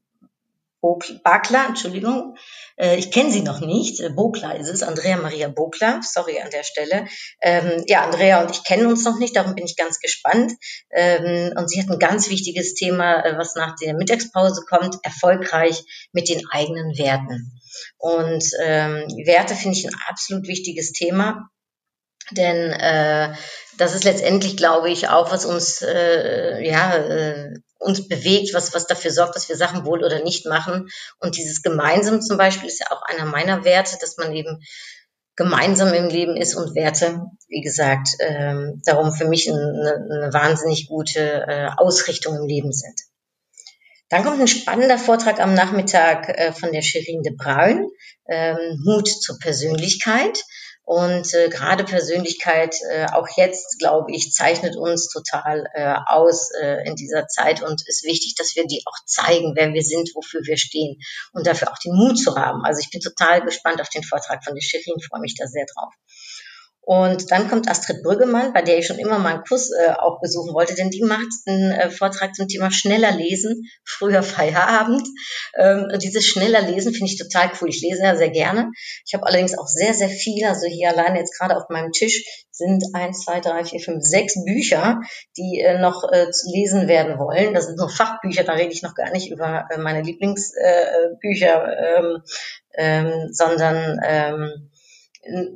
Bakler, 1.23 1.65
Entschuldigung, 1.67 2.37
äh, 2.77 2.97
ich 2.97 3.11
kenne 3.11 3.31
sie 3.31 3.41
noch 3.41 3.59
nicht, 3.61 3.99
äh, 3.99 4.09
Bokler 4.09 4.55
ist 4.59 4.69
es, 4.69 4.83
Andrea 4.83 5.17
Maria 5.17 5.47
Bokler, 5.47 6.01
sorry 6.03 6.39
an 6.39 6.51
der 6.51 6.63
Stelle. 6.63 7.07
Ähm, 7.41 7.83
ja, 7.87 8.03
Andrea 8.03 8.41
und 8.41 8.51
ich 8.51 8.63
kennen 8.63 8.85
uns 8.85 9.03
noch 9.03 9.17
nicht, 9.17 9.35
darum 9.35 9.55
bin 9.55 9.65
ich 9.65 9.75
ganz 9.75 9.99
gespannt. 9.99 10.53
Ähm, 10.91 11.53
und 11.55 11.69
sie 11.69 11.81
hat 11.81 11.89
ein 11.89 11.99
ganz 11.99 12.29
wichtiges 12.29 12.75
Thema, 12.75 13.25
äh, 13.25 13.37
was 13.37 13.55
nach 13.55 13.75
der 13.81 13.95
Mittagspause 13.95 14.63
kommt, 14.69 14.97
erfolgreich 15.03 15.83
mit 16.11 16.29
den 16.29 16.41
eigenen 16.51 16.97
Werten. 16.97 17.59
Und 17.97 18.43
ähm, 18.63 19.07
Werte 19.25 19.55
finde 19.55 19.77
ich 19.77 19.87
ein 19.87 19.99
absolut 20.07 20.47
wichtiges 20.47 20.91
Thema. 20.91 21.49
Denn 22.31 22.71
äh, 22.71 23.33
das 23.77 23.95
ist 23.95 24.03
letztendlich, 24.03 24.57
glaube 24.57 24.89
ich, 24.89 25.07
auch, 25.07 25.31
was 25.31 25.45
uns 25.45 25.81
äh, 25.81 26.61
ja 26.61 26.95
äh, 26.97 27.53
uns 27.79 28.07
bewegt, 28.07 28.53
was, 28.53 28.73
was 28.73 28.87
dafür 28.87 29.11
sorgt, 29.11 29.35
dass 29.35 29.49
wir 29.49 29.55
Sachen 29.55 29.85
wohl 29.85 30.03
oder 30.03 30.23
nicht 30.23 30.45
machen. 30.45 30.89
Und 31.19 31.37
dieses 31.37 31.61
Gemeinsam 31.61 32.21
zum 32.21 32.37
Beispiel 32.37 32.67
ist 32.67 32.79
ja 32.79 32.87
auch 32.91 33.01
einer 33.03 33.25
meiner 33.25 33.63
Werte, 33.63 33.97
dass 33.99 34.17
man 34.17 34.33
eben 34.33 34.61
gemeinsam 35.35 35.93
im 35.93 36.09
Leben 36.09 36.35
ist 36.35 36.55
und 36.55 36.75
Werte, 36.75 37.21
wie 37.47 37.61
gesagt, 37.61 38.09
ähm, 38.19 38.81
darum 38.85 39.13
für 39.13 39.27
mich 39.27 39.49
eine, 39.49 39.59
eine 40.11 40.33
wahnsinnig 40.33 40.87
gute 40.87 41.45
äh, 41.47 41.69
Ausrichtung 41.77 42.35
im 42.35 42.47
Leben 42.47 42.73
sind. 42.73 42.99
Dann 44.09 44.23
kommt 44.23 44.39
ein 44.39 44.47
spannender 44.47 44.97
Vortrag 44.97 45.39
am 45.39 45.53
Nachmittag 45.53 46.29
äh, 46.29 46.53
von 46.53 46.71
der 46.71 46.81
Shirin 46.81 47.23
de 47.23 47.35
Bruin, 47.35 47.87
ähm, 48.29 48.81
Mut 48.83 49.07
zur 49.07 49.37
Persönlichkeit. 49.37 50.43
Und 50.87 51.33
äh, 51.33 51.49
gerade 51.49 51.83
Persönlichkeit, 51.83 52.73
äh, 52.89 53.07
auch 53.11 53.27
jetzt, 53.35 53.77
glaube 53.77 54.13
ich, 54.13 54.31
zeichnet 54.31 54.77
uns 54.77 55.09
total 55.09 55.65
äh, 55.73 55.95
aus 56.05 56.49
äh, 56.61 56.87
in 56.87 56.95
dieser 56.95 57.27
Zeit 57.27 57.61
und 57.61 57.85
ist 57.87 58.05
wichtig, 58.05 58.35
dass 58.35 58.55
wir 58.55 58.65
die 58.65 58.83
auch 58.85 58.95
zeigen, 59.05 59.51
wer 59.57 59.73
wir 59.73 59.83
sind, 59.83 60.09
wofür 60.15 60.39
wir 60.45 60.55
stehen 60.55 60.97
und 61.33 61.45
dafür 61.45 61.73
auch 61.73 61.77
den 61.83 61.93
Mut 61.93 62.17
zu 62.17 62.37
haben. 62.37 62.63
Also 62.63 62.79
ich 62.79 62.89
bin 62.89 63.01
total 63.01 63.41
gespannt 63.41 63.81
auf 63.81 63.89
den 63.89 64.03
Vortrag 64.03 64.45
von 64.45 64.55
der 64.55 64.61
Shirin, 64.61 65.01
freue 65.01 65.19
mich 65.19 65.35
da 65.35 65.45
sehr 65.45 65.65
drauf. 65.75 65.93
Und 66.87 67.31
dann 67.31 67.49
kommt 67.49 67.69
Astrid 67.69 68.01
Brüggemann, 68.01 68.53
bei 68.53 68.61
der 68.61 68.77
ich 68.77 68.87
schon 68.87 68.97
immer 68.97 69.19
mal 69.19 69.33
einen 69.33 69.43
Kurs 69.43 69.71
äh, 69.71 69.91
auch 69.91 70.21
besuchen 70.21 70.53
wollte, 70.53 70.73
denn 70.73 70.89
die 70.89 71.03
macht 71.03 71.27
einen 71.45 71.73
äh, 71.73 71.89
Vortrag 71.89 72.33
zum 72.33 72.47
Thema 72.47 72.71
schneller 72.71 73.11
lesen, 73.11 73.69
früher 73.83 74.23
Feierabend. 74.23 75.05
Ähm, 75.57 75.89
dieses 76.01 76.25
schneller 76.25 76.61
Lesen 76.61 76.93
finde 76.93 77.11
ich 77.11 77.17
total 77.17 77.51
cool. 77.59 77.67
Ich 77.67 77.81
lese 77.81 78.03
ja 78.03 78.15
sehr 78.15 78.29
gerne. 78.29 78.71
Ich 79.05 79.13
habe 79.13 79.25
allerdings 79.27 79.57
auch 79.57 79.67
sehr, 79.67 79.93
sehr 79.93 80.07
viel. 80.07 80.45
Also 80.45 80.65
hier 80.67 80.87
alleine 80.87 81.19
jetzt 81.19 81.37
gerade 81.37 81.57
auf 81.57 81.67
meinem 81.67 81.91
Tisch 81.91 82.23
sind 82.51 82.81
eins, 82.93 83.25
zwei, 83.25 83.41
drei, 83.41 83.65
vier, 83.65 83.81
fünf, 83.81 84.05
sechs 84.05 84.41
Bücher, 84.45 85.01
die 85.35 85.59
äh, 85.59 85.79
noch 85.79 86.09
äh, 86.09 86.31
zu 86.31 86.49
lesen 86.53 86.87
werden 86.87 87.19
wollen. 87.19 87.53
Das 87.53 87.65
sind 87.65 87.77
nur 87.77 87.89
Fachbücher, 87.89 88.45
da 88.45 88.53
rede 88.53 88.71
ich 88.71 88.81
noch 88.81 88.95
gar 88.95 89.11
nicht 89.11 89.29
über 89.29 89.67
äh, 89.69 89.77
meine 89.77 90.03
Lieblingsbücher, 90.03 91.67
äh, 91.67 91.97
ähm, 91.97 92.23
ähm, 92.77 93.27
sondern 93.33 93.99
ähm, 94.07 94.69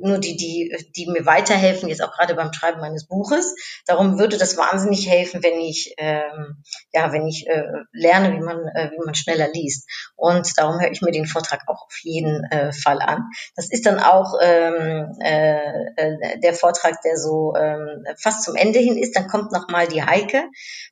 nur 0.00 0.18
die, 0.18 0.36
die, 0.36 0.74
die 0.96 1.06
mir 1.06 1.26
weiterhelfen, 1.26 1.88
jetzt 1.88 2.02
auch 2.02 2.12
gerade 2.12 2.34
beim 2.34 2.52
Schreiben 2.52 2.80
meines 2.80 3.06
Buches. 3.06 3.54
Darum 3.86 4.18
würde 4.18 4.38
das 4.38 4.56
wahnsinnig 4.56 5.08
helfen, 5.08 5.42
wenn 5.42 5.60
ich, 5.60 5.94
ähm, 5.98 6.62
ja, 6.92 7.12
wenn 7.12 7.26
ich 7.26 7.46
äh, 7.46 7.64
lerne, 7.92 8.32
wie 8.32 8.40
man, 8.40 8.58
äh, 8.74 8.90
wie 8.92 9.04
man 9.04 9.14
schneller 9.14 9.48
liest. 9.52 9.88
Und 10.16 10.48
darum 10.56 10.80
höre 10.80 10.90
ich 10.90 11.02
mir 11.02 11.12
den 11.12 11.26
Vortrag 11.26 11.62
auch 11.66 11.86
auf 11.86 11.98
jeden 12.02 12.44
äh, 12.44 12.72
Fall 12.72 13.00
an. 13.00 13.28
Das 13.56 13.70
ist 13.70 13.86
dann 13.86 13.98
auch 13.98 14.34
ähm, 14.40 15.16
äh, 15.20 15.58
äh, 15.96 16.40
der 16.40 16.54
Vortrag, 16.54 17.00
der 17.02 17.16
so 17.16 17.54
ähm, 17.56 18.04
fast 18.20 18.44
zum 18.44 18.56
Ende 18.56 18.78
hin 18.78 18.96
ist. 18.96 19.16
Dann 19.16 19.28
kommt 19.28 19.52
noch 19.52 19.68
mal 19.68 19.86
die 19.88 20.02
Heike 20.02 20.44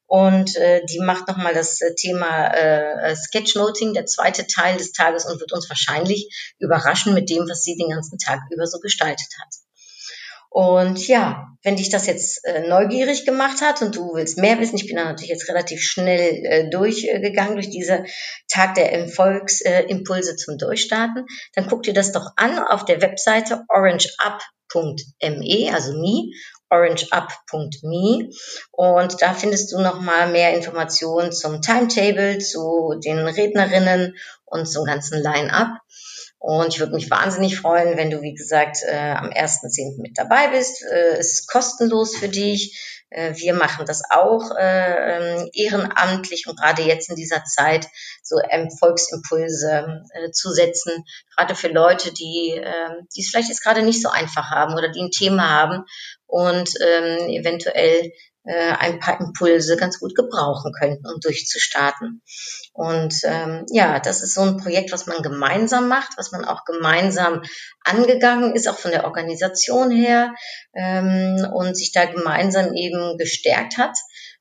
und 0.07 0.57
äh, 0.57 0.85
die 0.87 0.99
macht 0.99 1.29
nochmal 1.29 1.55
das 1.55 1.81
äh, 1.81 1.95
Thema 1.95 2.49
äh, 2.49 3.15
Sketchnoting, 3.15 3.95
der 3.95 4.07
zweite 4.07 4.47
Teil 4.49 4.77
des 4.77 4.91
Tages 4.91 5.25
und 5.25 5.39
wird 5.41 5.53
uns 5.53 5.69
wahrscheinlich 5.71 6.55
überraschen 6.59 7.15
mit 7.15 7.31
dem, 7.31 7.49
was 7.49 7.63
sie 7.63 7.77
den 7.77 7.91
ganzen 7.91 8.19
Tag 8.19 8.41
über 8.51 8.67
so 8.71 8.79
gestaltet 8.79 9.29
hat. 9.41 9.49
Und 10.53 11.07
ja, 11.07 11.47
wenn 11.63 11.77
dich 11.77 11.91
das 11.91 12.07
jetzt 12.07 12.45
äh, 12.45 12.67
neugierig 12.67 13.25
gemacht 13.25 13.61
hat 13.61 13.83
und 13.83 13.95
du 13.95 14.15
willst 14.15 14.37
mehr 14.37 14.59
wissen, 14.59 14.77
ich 14.77 14.89
bin 14.89 14.97
da 14.97 15.05
natürlich 15.05 15.31
jetzt 15.31 15.49
relativ 15.49 15.81
schnell 15.81 16.45
äh, 16.45 16.69
durchgegangen 16.69 17.55
durch 17.55 17.71
diese 17.71 18.05
Tag 18.49 18.75
der 18.75 18.93
Erfolgsimpulse 18.93 20.33
äh, 20.33 20.37
zum 20.37 20.59
Durchstarten, 20.59 21.25
dann 21.55 21.69
guck 21.69 21.85
dir 21.85 21.95
das 21.95 22.11
doch 22.11 22.33
an 22.35 22.59
auf 22.59 22.85
der 22.85 23.01
Webseite 23.01 23.63
orangeup.me, 23.69 25.73
also 25.73 25.93
me, 25.93 26.33
orangeup.me 26.69 28.31
und 28.73 29.23
da 29.23 29.35
findest 29.35 29.73
du 29.73 29.79
noch 29.79 30.01
mal 30.01 30.33
mehr 30.33 30.57
Informationen 30.57 31.31
zum 31.31 31.63
Timetable, 31.63 32.39
zu 32.39 32.99
den 33.05 33.19
Rednerinnen 33.19 34.17
und 34.47 34.67
zum 34.67 34.85
ganzen 34.85 35.23
Line-up. 35.23 35.79
Und 36.43 36.69
ich 36.69 36.81
würde 36.81 36.95
mich 36.95 37.11
wahnsinnig 37.11 37.59
freuen, 37.59 37.99
wenn 37.99 38.11
du, 38.11 38.23
wie 38.23 38.33
gesagt, 38.33 38.79
äh, 38.89 38.97
am 38.97 39.29
1.10. 39.29 40.01
mit 40.01 40.17
dabei 40.17 40.49
bist. 40.49 40.83
Äh, 40.83 41.19
es 41.19 41.35
ist 41.35 41.47
kostenlos 41.47 42.17
für 42.17 42.31
dich. 42.31 43.05
Äh, 43.11 43.35
wir 43.37 43.53
machen 43.53 43.85
das 43.85 44.03
auch 44.11 44.57
äh, 44.57 45.43
ähm, 45.43 45.51
ehrenamtlich 45.53 46.47
und 46.47 46.59
gerade 46.59 46.81
jetzt 46.81 47.11
in 47.11 47.17
dieser 47.17 47.45
Zeit 47.45 47.89
so 48.23 48.37
Volksimpulse 48.79 50.03
äh, 50.15 50.31
zu 50.31 50.51
setzen, 50.51 51.05
gerade 51.37 51.55
für 51.55 51.69
Leute, 51.69 52.11
die, 52.15 52.53
äh, 52.57 52.89
die 53.15 53.21
es 53.21 53.29
vielleicht 53.29 53.51
jetzt 53.51 53.63
gerade 53.63 53.83
nicht 53.83 54.01
so 54.01 54.09
einfach 54.09 54.51
haben 54.51 54.75
oder 54.75 54.89
die 54.89 55.03
ein 55.03 55.11
Thema 55.11 55.51
haben 55.51 55.85
und 56.27 56.71
ähm, 56.81 57.29
eventuell 57.29 58.13
äh, 58.45 58.73
ein 58.73 58.99
paar 59.01 59.21
Impulse 59.21 59.77
ganz 59.77 59.99
gut 60.01 60.15
gebrauchen 60.15 60.73
könnten, 60.73 61.07
um 61.07 61.21
durchzustarten. 61.21 62.23
Und 62.73 63.15
ähm, 63.25 63.67
ja, 63.71 64.01
das 64.01 64.23
ist 64.23 64.35
so 64.35 64.43
ein 64.43 64.57
Projekt, 64.57 64.93
was 64.93 65.07
man 65.07 65.23
gemeinsam 65.23 65.89
macht, 65.89 66.13
was 66.17 66.33
man 66.33 66.45
auch 66.45 66.65
gemeinsam 66.65 67.43
angegangen 67.85 68.55
ist, 68.55 68.69
auch 68.69 68.79
von 68.79 68.93
der 68.93 69.05
Organisation 69.05 69.91
her 69.91 70.35
ähm, 70.75 71.47
und 71.53 71.77
sich 71.77 71.93
da 71.93 72.07
gemeinsam 72.07 72.75
eben 72.75 73.19
gestärkt 73.19 73.77
hat. 73.77 73.97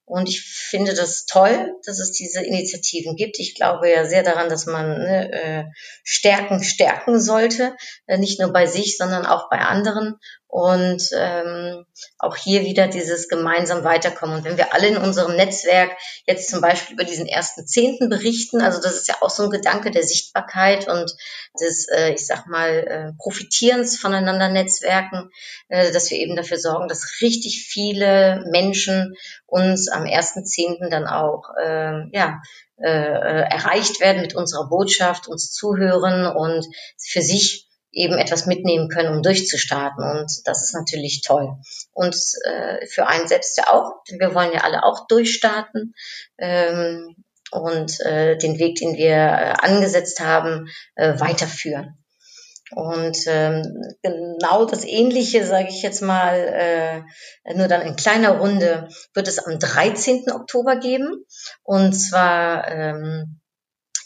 Und 0.10 0.28
ich 0.28 0.42
finde 0.42 0.96
das 0.96 1.28
toll, 1.28 1.76
dass 1.86 2.00
es 2.00 2.12
diese 2.12 2.44
Initiativen 2.44 3.16
gibt. 3.16 3.38
Ich 3.38 3.54
glaube 3.54 3.92
ja 3.92 4.06
sehr 4.06 4.24
daran, 4.24 4.50
dass 4.50 4.66
man 4.66 4.98
ne, 4.98 5.32
äh, 5.32 5.64
Stärken 6.04 6.64
stärken 6.64 7.22
sollte, 7.22 7.76
äh, 8.08 8.18
nicht 8.18 8.40
nur 8.40 8.52
bei 8.52 8.66
sich, 8.66 8.98
sondern 8.98 9.28
auch 9.28 9.52
bei 9.52 9.60
anderen 9.60 10.16
und 10.50 11.04
ähm, 11.16 11.86
auch 12.18 12.36
hier 12.36 12.64
wieder 12.64 12.88
dieses 12.88 13.30
gemeinsam 13.30 13.84
weiterkommen. 13.84 14.38
Und 14.38 14.46
wenn 14.46 14.58
wir 14.58 14.74
alle 14.74 14.88
in 14.88 14.98
unserem 14.98 15.36
Netzwerk 15.36 15.92
jetzt 16.26 16.50
zum 16.50 16.60
Beispiel 16.60 16.96
über 16.96 17.04
diesen 17.04 17.28
ersten 17.28 17.68
Zehnten 17.68 18.10
berichten, 18.10 18.60
also 18.60 18.82
das 18.82 18.96
ist 18.96 19.08
ja 19.08 19.18
auch 19.22 19.30
so 19.30 19.44
ein 19.44 19.52
Gedanke 19.52 19.92
der 19.92 20.02
Sichtbarkeit 20.02 20.88
und 20.88 21.14
des, 21.62 21.88
äh, 21.90 22.14
ich 22.14 22.26
sag 22.26 22.48
mal, 22.48 22.70
äh, 22.70 23.12
Profitierens 23.20 24.00
voneinander 24.00 24.50
Netzwerken, 24.50 25.30
äh, 25.68 25.92
dass 25.92 26.10
wir 26.10 26.18
eben 26.18 26.36
dafür 26.36 26.58
sorgen, 26.58 26.88
dass 26.88 27.22
richtig 27.22 27.68
viele 27.70 28.44
Menschen 28.50 29.16
uns 29.46 29.88
am 29.88 30.08
ersten 30.08 30.48
Zehnten 30.48 30.90
dann 30.90 31.06
auch 31.06 31.44
äh, 31.64 32.10
ja, 32.12 32.42
äh 32.82 33.44
erreicht 33.52 34.00
werden 34.00 34.22
mit 34.22 34.36
unserer 34.36 34.68
Botschaft, 34.68 35.28
uns 35.28 35.52
zuhören 35.52 36.26
und 36.26 36.66
für 36.98 37.22
sich 37.22 37.69
eben 37.92 38.18
etwas 38.18 38.46
mitnehmen 38.46 38.90
können, 38.90 39.16
um 39.16 39.24
durchzustarten. 39.24 40.04
Und 40.04 40.32
das 40.46 40.64
ist 40.64 40.74
natürlich 40.74 41.22
toll. 41.26 41.58
Und 41.92 42.16
äh, 42.46 42.86
für 42.88 43.08
einen 43.08 43.28
selbst 43.28 43.58
ja 43.58 43.70
auch, 43.70 44.02
wir 44.08 44.34
wollen 44.36 44.54
ja 44.54 44.62
alle 44.62 44.84
auch 44.84 45.08
durchstarten. 45.08 45.94
Ähm, 46.38 47.16
und 47.52 48.00
äh, 48.02 48.38
den 48.38 48.60
Weg, 48.60 48.76
den 48.76 48.96
wir 48.96 49.16
äh, 49.16 49.54
angesetzt 49.60 50.20
haben, 50.20 50.70
äh, 50.96 51.20
weiterführen. 51.20 51.98
Und 52.72 53.18
ähm, 53.26 53.64
genau 54.04 54.66
das 54.66 54.86
Ähnliche, 54.86 55.44
sage 55.44 55.70
ich 55.70 55.82
jetzt 55.82 56.02
mal, 56.02 56.36
äh, 56.36 57.56
nur 57.56 57.68
dann 57.68 57.82
in 57.82 57.96
kleiner 57.96 58.38
Runde, 58.38 58.90
wird 59.16 59.28
es 59.28 59.40
am 59.40 59.58
13. 59.58 60.32
Oktober 60.32 60.76
geben. 60.76 61.26
Und 61.64 61.94
zwar 61.94 62.68
ähm, 62.70 63.39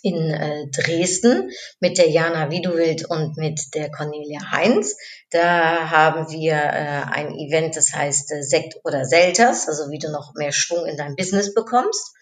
in 0.04 0.30
äh, 0.30 0.68
Dresden 0.68 1.50
mit 1.80 1.98
der 1.98 2.10
Jana 2.10 2.52
Widuwild 2.52 3.06
und 3.10 3.38
mit 3.38 3.74
der 3.74 3.90
Cornelia 3.90 4.52
Heinz. 4.52 4.96
Da 5.32 5.90
haben 5.90 6.30
wir 6.30 6.54
äh, 6.54 7.04
ein 7.10 7.34
Event, 7.34 7.78
das 7.78 7.94
heißt 7.94 8.34
äh, 8.34 8.44
Sekt 8.44 8.76
oder 8.84 9.06
Selters, 9.06 9.68
also 9.68 9.90
wie 9.90 10.00
du 10.00 10.12
noch 10.12 10.34
mehr 10.36 10.52
Schwung 10.52 10.86
in 10.86 10.98
dein 10.98 11.16
Business 11.16 11.54
bekommst. 11.54 12.14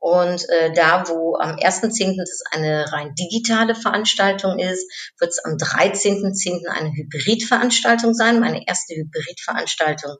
Und 0.00 0.48
äh, 0.48 0.72
da, 0.72 1.04
wo 1.08 1.36
am 1.36 1.56
1.10. 1.56 2.16
das 2.16 2.42
eine 2.50 2.90
rein 2.90 3.14
digitale 3.14 3.74
Veranstaltung 3.74 4.58
ist, 4.58 4.90
wird 5.18 5.30
es 5.30 5.44
am 5.44 5.52
13.10. 5.52 6.66
eine 6.66 6.90
Hybridveranstaltung 6.90 8.14
sein, 8.14 8.40
meine 8.40 8.66
erste 8.66 8.94
Hybridveranstaltung, 8.94 10.16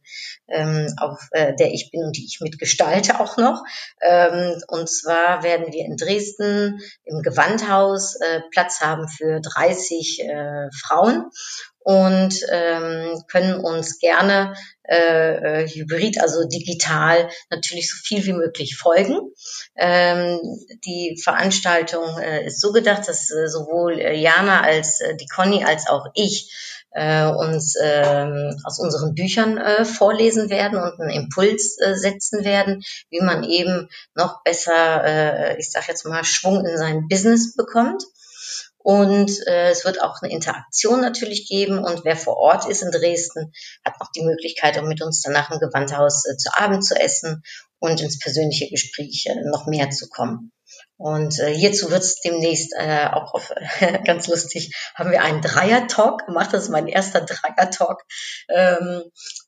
ähm, 0.48 0.86
auf 0.98 1.18
äh, 1.30 1.54
der 1.56 1.72
ich 1.72 1.90
bin 1.90 2.04
und 2.04 2.14
die 2.14 2.26
ich 2.26 2.40
mitgestalte 2.42 3.20
auch 3.20 3.38
noch. 3.38 3.62
Ähm, 4.02 4.62
und 4.68 4.90
zwar 4.90 5.42
werden 5.42 5.72
wir 5.72 5.86
in 5.86 5.96
Dresden 5.96 6.80
im 7.04 7.22
Gewandhaus 7.22 8.16
äh, 8.16 8.42
Platz 8.50 8.80
haben 8.80 9.08
für 9.08 9.40
30 9.40 10.20
äh, 10.20 10.68
Frauen 10.78 11.30
und 11.82 12.34
ähm, 12.50 13.22
können 13.28 13.54
uns 13.54 13.98
gerne 13.98 14.54
äh, 14.90 15.62
äh, 15.62 15.68
hybrid, 15.68 16.20
also 16.20 16.46
digital, 16.46 17.28
natürlich 17.50 17.90
so 17.90 17.96
viel 18.02 18.24
wie 18.26 18.32
möglich 18.32 18.76
folgen. 18.76 19.32
Ähm, 19.76 20.40
die 20.84 21.18
Veranstaltung 21.22 22.18
äh, 22.18 22.46
ist 22.46 22.60
so 22.60 22.72
gedacht, 22.72 23.08
dass 23.08 23.30
äh, 23.30 23.48
sowohl 23.48 23.98
äh, 23.98 24.14
Jana 24.14 24.62
als 24.62 25.00
äh, 25.00 25.16
die 25.16 25.26
Conny 25.26 25.64
als 25.64 25.88
auch 25.88 26.06
ich 26.14 26.52
äh, 26.92 27.26
uns 27.26 27.76
äh, 27.76 28.50
aus 28.64 28.78
unseren 28.78 29.14
Büchern 29.14 29.58
äh, 29.58 29.84
vorlesen 29.84 30.50
werden 30.50 30.78
und 30.78 31.00
einen 31.00 31.10
Impuls 31.10 31.78
äh, 31.80 31.94
setzen 31.94 32.44
werden, 32.44 32.82
wie 33.10 33.20
man 33.20 33.44
eben 33.44 33.88
noch 34.14 34.42
besser, 34.42 35.04
äh, 35.04 35.58
ich 35.58 35.70
sage 35.70 35.86
jetzt 35.88 36.04
mal, 36.04 36.24
Schwung 36.24 36.66
in 36.66 36.76
sein 36.76 37.06
Business 37.08 37.54
bekommt. 37.54 38.02
Und 38.82 39.30
äh, 39.46 39.70
es 39.70 39.84
wird 39.84 40.02
auch 40.02 40.22
eine 40.22 40.32
Interaktion 40.32 41.00
natürlich 41.00 41.46
geben. 41.46 41.78
Und 41.78 42.04
wer 42.04 42.16
vor 42.16 42.38
Ort 42.38 42.66
ist 42.66 42.82
in 42.82 42.90
Dresden, 42.90 43.52
hat 43.84 44.00
noch 44.00 44.10
die 44.12 44.24
Möglichkeit, 44.24 44.78
um 44.78 44.88
mit 44.88 45.02
uns 45.02 45.20
danach 45.20 45.50
im 45.50 45.58
Gewandhaus 45.58 46.24
äh, 46.26 46.36
zu 46.36 46.50
Abend 46.54 46.84
zu 46.84 46.98
essen 46.98 47.42
und 47.78 48.00
ins 48.00 48.18
persönliche 48.18 48.68
Gespräch 48.70 49.26
äh, 49.26 49.34
noch 49.44 49.66
mehr 49.66 49.90
zu 49.90 50.08
kommen. 50.08 50.52
Und 51.00 51.38
äh, 51.38 51.54
hierzu 51.54 51.90
wird 51.90 52.02
es 52.02 52.20
demnächst 52.20 52.74
äh, 52.76 53.06
auch 53.10 53.32
auf, 53.32 53.50
ganz 54.04 54.28
lustig, 54.28 54.76
haben 54.94 55.10
wir 55.10 55.22
einen 55.22 55.40
Dreier-Talk 55.40 56.26
gemacht. 56.26 56.50
Das 56.52 56.64
ist 56.64 56.68
mein 56.68 56.88
erster 56.88 57.22
Dreier-Talk. 57.22 58.02
Ähm, 58.50 59.04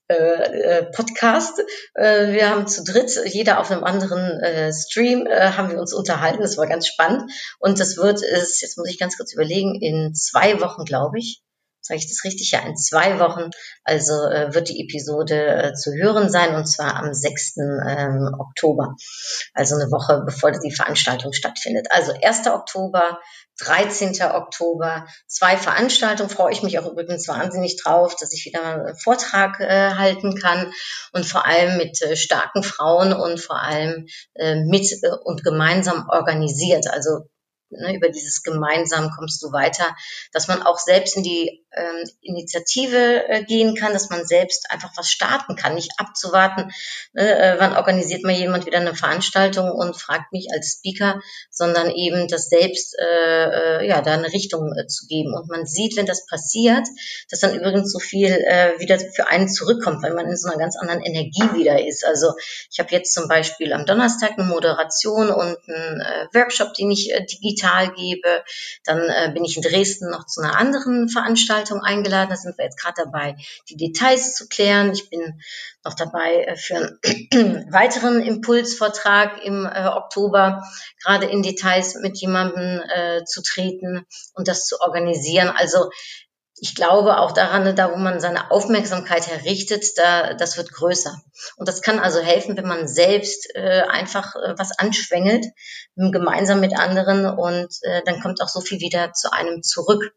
äh, 0.09 0.15
äh, 0.15 0.85
Podcast. 0.85 1.61
Äh, 1.93 2.33
wir 2.33 2.49
haben 2.49 2.67
zu 2.67 2.83
dritt, 2.85 3.21
jeder 3.27 3.61
auf 3.61 3.71
einem 3.71 3.85
anderen 3.85 4.41
äh, 4.41 4.73
Stream, 4.73 5.27
äh, 5.27 5.53
haben 5.53 5.69
wir 5.69 5.79
uns 5.79 5.93
unterhalten. 5.93 6.41
Das 6.41 6.57
war 6.57 6.67
ganz 6.67 6.87
spannend. 6.87 7.31
Und 7.59 7.81
das 7.81 7.99
wird 7.99 8.23
es, 8.23 8.63
jetzt 8.63 8.79
muss 8.79 8.89
ich 8.89 8.99
ganz 8.99 9.19
kurz 9.19 9.35
überlegen, 9.35 9.75
in 9.75 10.15
zwei 10.15 10.59
Wochen, 10.59 10.87
glaube 10.87 11.19
ich, 11.19 11.43
sage 11.83 11.99
ich 11.99 12.09
das 12.09 12.25
richtig? 12.25 12.51
Ja, 12.53 12.61
in 12.61 12.77
zwei 12.77 13.19
Wochen. 13.19 13.51
Also 13.85 14.13
äh, 14.13 14.55
wird 14.55 14.69
die 14.69 14.81
Episode 14.81 15.47
äh, 15.47 15.75
zu 15.75 15.93
hören 15.93 16.31
sein 16.31 16.55
und 16.55 16.67
zwar 16.67 16.97
am 16.97 17.13
6. 17.13 17.57
Ähm, 17.59 18.35
Oktober. 18.39 18.95
Also 19.53 19.75
eine 19.75 19.91
Woche 19.91 20.23
bevor 20.25 20.53
die 20.53 20.75
Veranstaltung 20.75 21.33
stattfindet. 21.33 21.89
Also 21.91 22.13
1. 22.13 22.47
Oktober, 22.47 23.19
13. 23.61 24.23
Oktober, 24.23 25.07
zwei 25.27 25.57
Veranstaltungen. 25.57 26.31
Freue 26.31 26.53
ich 26.53 26.63
mich 26.63 26.79
auch 26.79 26.91
übrigens 26.91 27.29
wahnsinnig 27.29 27.77
drauf, 27.83 28.17
dass 28.17 28.33
ich 28.33 28.45
wieder 28.47 28.65
einen 28.65 28.97
Vortrag 28.97 29.61
äh, 29.61 29.91
halten 29.95 30.37
kann 30.37 30.73
und 31.13 31.27
vor 31.27 31.47
allem 31.47 31.77
mit 31.77 32.01
äh, 32.03 32.17
starken 32.17 32.63
Frauen 32.63 33.13
und 33.13 33.41
vor 33.41 33.61
allem 33.61 34.07
äh, 34.35 34.57
mit 34.57 34.91
äh, 35.03 35.11
und 35.25 35.45
gemeinsam 35.45 36.09
organisiert. 36.09 36.87
Also 36.89 37.29
ne, 37.71 37.95
über 37.97 38.09
dieses 38.09 38.43
gemeinsam 38.43 39.11
kommst 39.11 39.43
du 39.43 39.53
weiter, 39.53 39.97
dass 40.33 40.49
man 40.49 40.63
auch 40.63 40.79
selbst 40.79 41.17
in 41.17 41.23
die 41.23 41.62
ähm, 41.75 42.09
Initiative 42.21 43.29
äh, 43.29 43.45
gehen 43.45 43.75
kann, 43.75 43.93
dass 43.93 44.11
man 44.11 44.27
selbst 44.27 44.71
einfach 44.71 44.93
was 44.97 45.11
starten 45.11 45.57
kann, 45.57 45.75
nicht 45.75 45.93
abzuwarten, 45.99 46.71
ne, 47.13 47.39
äh, 47.39 47.57
wann 47.59 47.77
organisiert 47.77 48.25
mal 48.25 48.33
jemand 48.33 48.67
wieder 48.67 48.79
eine 48.79 48.95
Veranstaltung 48.95 49.71
und 49.71 49.97
fragt 49.97 50.33
mich 50.33 50.49
als 50.53 50.79
Speaker, 50.79 51.21
sondern 51.51 51.91
eben 51.91 52.29
das 52.29 52.49
selbst, 52.49 52.97
äh, 52.99 53.81
äh, 53.81 53.89
ja, 53.89 54.03
da 54.03 54.13
eine 54.13 54.33
Richtung 54.33 54.73
äh, 54.77 54.87
zu 54.87 55.07
geben. 55.07 55.35
Und 55.35 55.49
man 55.49 55.67
sieht, 55.67 55.97
wenn 55.97 56.07
das 56.07 56.27
passiert, 56.27 56.87
dass 57.31 57.41
dann 57.41 57.55
übrigens 57.55 57.93
so 57.93 57.99
viel 57.99 58.31
äh, 58.31 58.79
wieder 58.79 58.99
für 58.99 59.29
einen 59.29 59.49
zurückkommt, 59.49 60.03
weil 60.03 60.15
man 60.15 60.27
in 60.27 60.37
so 60.37 60.49
einer 60.49 60.59
ganz 60.59 60.77
anderen 60.77 61.03
Energie 61.03 61.43
wieder 61.55 61.87
ist. 61.87 62.05
Also 62.05 62.35
ich 62.71 62.79
habe 62.79 62.91
jetzt 62.91 63.15
zum 63.15 63.29
Beispiel 63.29 63.73
am 63.73 63.87
Donnerstag 63.87 64.33
eine 64.39 64.47
Moderation 64.47 65.31
und 65.31 65.57
einen 65.69 66.01
äh, 66.01 66.27
Workshop, 66.35 66.75
den 66.75 66.91
ich 66.91 67.13
äh, 67.13 67.25
digital 67.25 67.93
gebe. 67.93 68.45
Dann 68.85 68.99
äh, 68.99 69.31
bin 69.33 69.45
ich 69.45 69.57
in 69.57 69.63
Dresden 69.63 70.11
noch 70.11 70.27
zu 70.27 70.43
einer 70.43 70.59
anderen 70.59 71.09
Veranstaltung 71.09 71.62
Veranstaltung 71.63 71.83
eingeladen. 71.83 72.31
Da 72.31 72.37
sind 72.37 72.59
wir 72.59 72.65
jetzt 72.65 72.81
gerade 72.81 73.05
dabei, 73.05 73.37
die 73.69 73.77
Details 73.77 74.35
zu 74.35 74.49
klären. 74.49 74.93
Ich 74.93 75.11
bin 75.11 75.41
noch 75.85 75.95
dabei 75.95 76.45
äh, 76.45 76.57
für 76.57 76.77
einen 76.77 77.73
weiteren 77.73 78.23
Impulsvortrag 78.23 79.45
im 79.45 79.67
äh, 79.67 79.87
Oktober, 79.87 80.63
gerade 81.03 81.27
in 81.27 81.43
Details 81.43 81.97
mit 81.97 82.19
jemandem 82.19 82.83
äh, 82.89 83.25
zu 83.25 83.43
treten 83.43 84.07
und 84.35 84.49
das 84.49 84.67
zu 84.67 84.81
organisieren. 84.81 85.49
Also 85.49 85.91
ich 86.65 86.77
glaube 86.77 87.19
auch 87.19 87.33
daran, 87.33 87.75
da 87.75 87.91
wo 87.91 87.97
man 87.97 88.21
seine 88.21 88.53
Aufmerksamkeit 88.53 89.27
herrichtet, 89.27 89.85
da, 89.97 90.35
das 90.35 90.57
wird 90.57 90.73
größer. 90.73 91.21
Und 91.57 91.69
das 91.69 91.83
kann 91.83 91.99
also 91.99 92.21
helfen, 92.21 92.57
wenn 92.57 92.69
man 92.69 92.87
selbst 92.87 93.53
äh, 93.57 93.83
einfach 93.89 94.37
äh, 94.37 94.55
was 94.57 94.79
anschwängelt, 94.79 95.45
gemeinsam 95.97 96.61
mit 96.61 96.79
anderen 96.79 97.27
und 97.27 97.69
äh, 97.83 98.03
dann 98.05 98.21
kommt 98.21 98.41
auch 98.41 98.49
so 98.49 98.61
viel 98.61 98.79
wieder 98.79 99.13
zu 99.13 99.33
einem 99.33 99.65
zurück. 99.65 100.15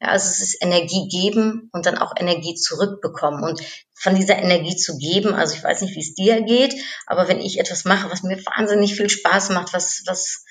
Ja, 0.00 0.08
also 0.08 0.28
es 0.28 0.40
ist 0.40 0.62
Energie 0.62 1.08
geben 1.08 1.70
und 1.72 1.86
dann 1.86 1.98
auch 1.98 2.12
Energie 2.16 2.54
zurückbekommen. 2.54 3.42
Und 3.42 3.60
von 3.94 4.14
dieser 4.14 4.36
Energie 4.36 4.76
zu 4.76 4.96
geben, 4.96 5.34
also 5.34 5.54
ich 5.54 5.64
weiß 5.64 5.82
nicht, 5.82 5.96
wie 5.96 6.00
es 6.00 6.14
dir 6.14 6.42
geht, 6.42 6.74
aber 7.06 7.26
wenn 7.26 7.40
ich 7.40 7.58
etwas 7.58 7.84
mache, 7.84 8.10
was 8.10 8.22
mir 8.22 8.38
wahnsinnig 8.46 8.94
viel 8.94 9.10
Spaß 9.10 9.50
macht, 9.50 9.72
was, 9.72 10.02
was, 10.06 10.44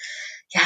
ja, 0.50 0.62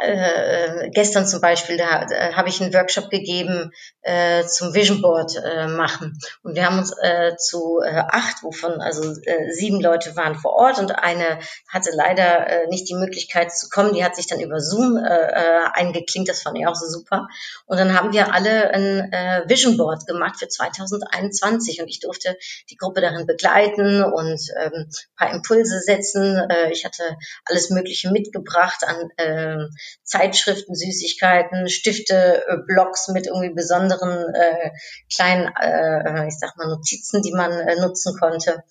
äh, 0.00 0.90
gestern 0.90 1.26
zum 1.26 1.42
Beispiel, 1.42 1.76
da, 1.76 2.06
da 2.06 2.34
habe 2.36 2.48
ich 2.48 2.62
einen 2.62 2.72
Workshop 2.72 3.10
gegeben 3.10 3.70
äh, 4.00 4.44
zum 4.46 4.72
Vision 4.72 5.02
Board 5.02 5.36
äh, 5.36 5.66
machen. 5.66 6.18
Und 6.42 6.54
wir 6.54 6.64
haben 6.64 6.78
uns 6.78 6.90
äh, 7.02 7.36
zu 7.36 7.80
äh, 7.84 8.02
acht, 8.08 8.42
wovon 8.42 8.80
also 8.80 9.02
äh, 9.24 9.52
sieben 9.52 9.80
Leute 9.80 10.16
waren 10.16 10.36
vor 10.36 10.54
Ort 10.54 10.78
und 10.78 10.92
eine 10.92 11.38
hatte 11.68 11.90
leider 11.92 12.46
äh, 12.46 12.66
nicht 12.68 12.88
die 12.88 12.94
Möglichkeit 12.94 13.52
zu 13.52 13.68
kommen. 13.68 13.92
Die 13.92 14.02
hat 14.02 14.16
sich 14.16 14.26
dann 14.26 14.40
über 14.40 14.58
Zoom 14.60 14.96
äh, 14.96 15.02
äh 15.04 15.66
eingeklinkt, 15.74 16.30
das 16.30 16.40
fand 16.40 16.56
ich 16.58 16.66
auch 16.66 16.74
so 16.74 16.86
super. 16.86 17.28
Und 17.66 17.78
dann 17.78 17.92
haben 17.92 18.14
wir 18.14 18.32
alle 18.32 18.70
ein 18.70 19.12
äh, 19.12 19.42
Vision 19.48 19.76
Board 19.76 20.06
gemacht 20.06 20.38
für 20.38 20.48
2021 20.48 21.82
und 21.82 21.88
ich 21.88 22.00
durfte 22.00 22.38
die 22.70 22.76
Gruppe 22.76 23.02
darin 23.02 23.26
begleiten 23.26 24.02
und 24.02 24.40
ähm, 24.58 24.88
paar 25.16 25.34
Impulse 25.34 25.80
setzen. 25.80 26.38
Äh, 26.48 26.70
ich 26.70 26.86
hatte 26.86 27.02
alles 27.44 27.68
Mögliche 27.68 28.10
mitgebracht 28.10 28.82
an 28.86 29.10
äh, 29.16 29.25
äh, 29.26 29.66
Zeitschriften, 30.02 30.74
Süßigkeiten, 30.74 31.68
Stifte, 31.68 32.44
äh, 32.46 32.56
Blogs 32.66 33.08
mit 33.08 33.26
irgendwie 33.26 33.54
besonderen 33.54 34.34
äh, 34.34 34.70
kleinen, 35.14 35.52
äh, 35.60 36.26
ich 36.28 36.38
sag 36.38 36.56
mal, 36.56 36.68
Notizen, 36.68 37.22
die 37.22 37.32
man 37.32 37.52
äh, 37.52 37.76
nutzen 37.80 38.16
konnte. 38.18 38.62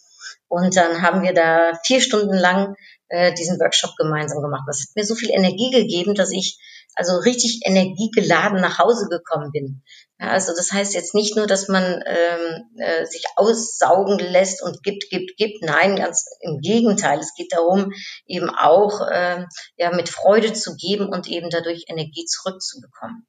Und 0.48 0.76
dann 0.76 1.02
haben 1.02 1.22
wir 1.24 1.34
da 1.34 1.74
vier 1.86 2.02
Stunden 2.02 2.36
lang 2.36 2.76
äh, 3.10 3.34
diesen 3.34 3.60
Workshop 3.60 3.96
gemeinsam 3.98 4.42
gemacht. 4.42 4.64
Das 4.68 4.80
hat 4.80 4.96
mir 4.96 5.06
so 5.06 5.16
viel 5.16 5.32
Energie 5.32 5.72
gegeben, 5.72 6.16
dass 6.16 6.32
ich 6.32 6.60
also 6.96 7.18
richtig 7.18 7.62
energiegeladen 7.66 8.62
nach 8.62 8.80
Hause 8.80 9.08
gekommen 9.10 9.52
bin. 9.52 9.84
Ja, 10.20 10.30
also 10.30 10.54
das 10.56 10.72
heißt 10.72 10.94
jetzt 10.94 11.14
nicht 11.14 11.36
nur, 11.36 11.46
dass 11.46 11.68
man 11.68 11.84
ähm, 11.84 12.64
äh, 12.78 13.06
sich 13.06 13.26
aussaugen 13.36 14.18
lässt 14.18 14.64
und 14.64 14.82
gibt, 14.82 15.10
gibt, 15.10 15.36
gibt. 15.38 15.62
Nein, 15.62 15.98
ganz 15.98 16.26
im 16.40 16.60
Gegenteil. 16.60 17.20
Es 17.20 17.34
geht 17.36 17.52
darum, 17.52 17.92
eben 18.26 18.50
auch 18.50 19.02
äh, 19.02 19.46
ja 19.78 19.92
mit 19.92 20.08
Freude 20.08 20.54
zu 20.54 20.76
geben 20.76 21.10
und 21.10 21.28
eben 21.28 21.50
dadurch 21.50 21.86
Energie 21.88 22.26
zurückzubekommen. 22.26 23.28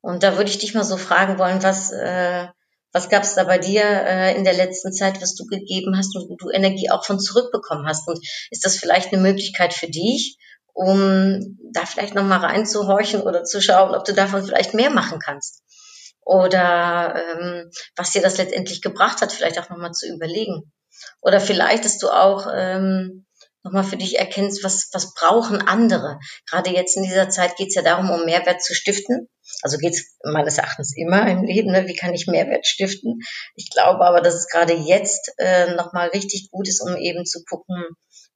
Und 0.00 0.22
da 0.22 0.36
würde 0.36 0.50
ich 0.50 0.58
dich 0.58 0.74
mal 0.74 0.84
so 0.84 0.96
fragen 0.96 1.38
wollen, 1.38 1.62
was 1.62 1.90
äh, 1.90 2.46
was 2.94 3.10
gab 3.10 3.24
es 3.24 3.34
da 3.34 3.44
bei 3.44 3.58
dir 3.58 3.82
äh, 3.84 4.34
in 4.36 4.44
der 4.44 4.54
letzten 4.54 4.92
Zeit, 4.92 5.20
was 5.20 5.34
du 5.34 5.44
gegeben 5.44 5.98
hast 5.98 6.16
und 6.16 6.30
wo 6.30 6.36
du 6.36 6.48
Energie 6.50 6.90
auch 6.90 7.04
von 7.04 7.20
zurückbekommen 7.20 7.86
hast? 7.86 8.08
Und 8.08 8.18
ist 8.50 8.64
das 8.64 8.78
vielleicht 8.78 9.12
eine 9.12 9.20
Möglichkeit 9.20 9.74
für 9.74 9.88
dich, 9.88 10.38
um 10.72 11.58
da 11.72 11.84
vielleicht 11.84 12.14
nochmal 12.14 12.38
reinzuhorchen 12.38 13.20
oder 13.20 13.44
zu 13.44 13.60
schauen, 13.60 13.94
ob 13.94 14.04
du 14.04 14.14
davon 14.14 14.44
vielleicht 14.44 14.72
mehr 14.72 14.90
machen 14.90 15.18
kannst? 15.18 15.60
oder 16.24 17.14
ähm, 17.16 17.70
was 17.96 18.12
dir 18.12 18.22
das 18.22 18.38
letztendlich 18.38 18.80
gebracht 18.80 19.20
hat, 19.20 19.32
vielleicht 19.32 19.58
auch 19.58 19.68
nochmal 19.68 19.92
zu 19.92 20.08
überlegen. 20.08 20.72
Oder 21.20 21.40
vielleicht, 21.40 21.84
dass 21.84 21.98
du 21.98 22.08
auch 22.08 22.46
ähm, 22.54 23.23
nochmal 23.64 23.84
für 23.84 23.96
dich 23.96 24.18
erkennst, 24.18 24.62
was, 24.62 24.90
was 24.92 25.14
brauchen 25.14 25.60
andere. 25.62 26.20
Gerade 26.48 26.70
jetzt 26.70 26.96
in 26.96 27.02
dieser 27.02 27.30
Zeit 27.30 27.56
geht 27.56 27.68
es 27.68 27.74
ja 27.74 27.82
darum, 27.82 28.10
um 28.10 28.24
Mehrwert 28.24 28.62
zu 28.62 28.74
stiften. 28.74 29.28
Also 29.62 29.78
geht 29.78 29.94
es 29.94 30.16
meines 30.22 30.58
Erachtens 30.58 30.94
immer 30.96 31.26
im 31.28 31.44
Leben, 31.44 31.72
ne? 31.72 31.86
wie 31.86 31.96
kann 31.96 32.14
ich 32.14 32.26
Mehrwert 32.26 32.66
stiften. 32.66 33.20
Ich 33.56 33.70
glaube 33.70 34.04
aber, 34.04 34.20
dass 34.20 34.34
es 34.34 34.48
gerade 34.48 34.74
jetzt 34.74 35.32
äh, 35.38 35.74
nochmal 35.74 36.08
richtig 36.08 36.50
gut 36.50 36.68
ist, 36.68 36.80
um 36.80 36.96
eben 36.96 37.24
zu 37.24 37.42
gucken, 37.44 37.84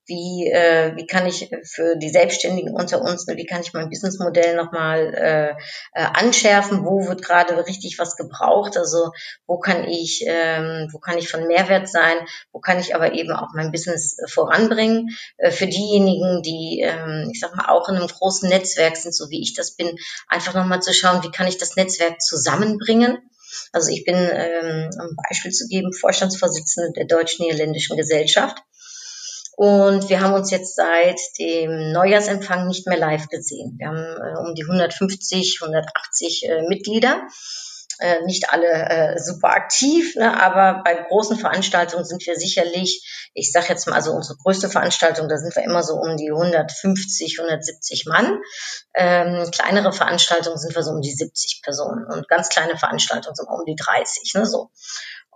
wie, 0.09 0.51
äh, 0.51 0.97
wie 0.97 1.07
kann 1.07 1.27
ich 1.27 1.51
für 1.65 1.97
die 1.97 2.09
Selbstständigen 2.09 2.75
unter 2.75 3.03
uns, 3.03 3.27
ne, 3.27 3.37
wie 3.37 3.47
kann 3.47 3.61
ich 3.61 3.73
mein 3.75 3.89
Businessmodell 3.89 4.57
nochmal 4.57 5.15
äh, 5.15 5.51
äh, 5.93 6.07
anschärfen, 6.15 6.85
wo 6.85 7.07
wird 7.07 7.23
gerade 7.23 7.67
richtig 7.67 7.99
was 7.99 8.17
gebraucht, 8.17 8.77
also 8.77 9.13
wo 9.47 9.59
kann 9.59 9.85
ich, 9.85 10.25
ähm, 10.27 10.89
wo 10.93 10.99
kann 10.99 11.19
ich 11.19 11.29
von 11.29 11.47
Mehrwert 11.47 11.89
sein, 11.89 12.17
wo 12.53 12.59
kann 12.59 12.81
ich 12.81 12.95
aber 12.95 13.13
eben 13.13 13.33
auch 13.33 13.49
mein 13.55 13.71
Business 13.71 14.19
äh, 14.19 14.29
voranbringen. 14.29 15.11
Äh, 15.37 15.51
für 15.51 15.67
diejenigen, 15.67 16.43
die, 16.43 16.81
ähm, 16.83 17.31
ich 17.33 17.41
sag 17.41 17.55
mal, 17.55 17.69
auch 17.69 17.89
in 17.89 17.97
einem 17.97 18.09
großen 18.09 18.49
Netzwerk 18.49 18.97
sind, 18.97 19.15
so 19.15 19.31
wie 19.31 19.43
ich 19.43 19.55
das 19.55 19.77
bin, 19.77 19.95
einfach 20.27 20.55
nochmal 20.55 20.81
zu 20.81 20.95
schauen, 20.95 21.23
wie 21.23 21.31
kann 21.31 21.47
ich 21.47 21.59
das 21.59 21.77
Netzwerk 21.77 22.21
zusammenbringen. 22.21 23.19
Also 23.73 23.91
ich 23.91 24.05
bin, 24.05 24.17
ähm, 24.17 24.91
um 24.95 25.01
ein 25.01 25.17
Beispiel 25.29 25.53
zu 25.53 25.67
geben, 25.69 25.93
Vorstandsvorsitzende 25.93 26.93
der 26.93 27.07
Deutsch-Niederländischen 27.07 27.97
Gesellschaft. 27.97 28.59
Und 29.59 30.09
wir 30.09 30.21
haben 30.21 30.35
uns 30.35 30.53
jetzt 30.53 30.77
seit 30.77 31.19
dem 31.41 31.91
Neujahrsempfang 31.91 32.69
nicht 32.69 32.87
mehr 32.87 32.97
live 32.97 33.27
gesehen. 33.27 33.75
Wir 33.77 33.89
haben 33.89 33.97
äh, 33.97 34.39
um 34.39 34.55
die 34.55 34.63
150, 34.63 35.59
180 35.61 36.45
äh, 36.49 36.63
Mitglieder. 36.69 37.27
Äh, 38.01 38.25
nicht 38.25 38.51
alle 38.51 38.69
äh, 38.69 39.19
super 39.19 39.49
aktiv, 39.49 40.15
ne, 40.15 40.41
aber 40.41 40.83
bei 40.85 40.95
großen 40.95 41.37
Veranstaltungen 41.37 42.05
sind 42.05 42.25
wir 42.27 42.37
sicherlich, 42.37 43.31
ich 43.35 43.51
sage 43.51 43.67
jetzt 43.71 43.89
mal, 43.89 43.97
also 43.97 44.13
unsere 44.13 44.39
größte 44.39 44.69
Veranstaltung, 44.69 45.29
da 45.29 45.37
sind 45.37 45.57
wir 45.57 45.65
immer 45.65 45.83
so 45.83 45.95
um 45.95 46.17
die 46.17 46.31
150, 46.31 47.41
170 47.41 48.07
Mann. 48.07 48.39
Ähm, 48.95 49.51
kleinere 49.51 49.93
Veranstaltungen 49.93 50.59
sind 50.59 50.77
wir 50.77 50.85
so 50.85 50.93
um 50.93 51.01
die 51.01 51.13
70 51.13 51.63
Personen 51.65 52.05
und 52.07 52.29
ganz 52.29 52.51
kleine 52.51 52.77
Veranstaltungen 52.77 53.35
sind 53.35 53.49
wir 53.49 53.59
um 53.59 53.65
die 53.65 53.77
30, 53.77 54.35
ne, 54.35 54.47
so. 54.47 54.71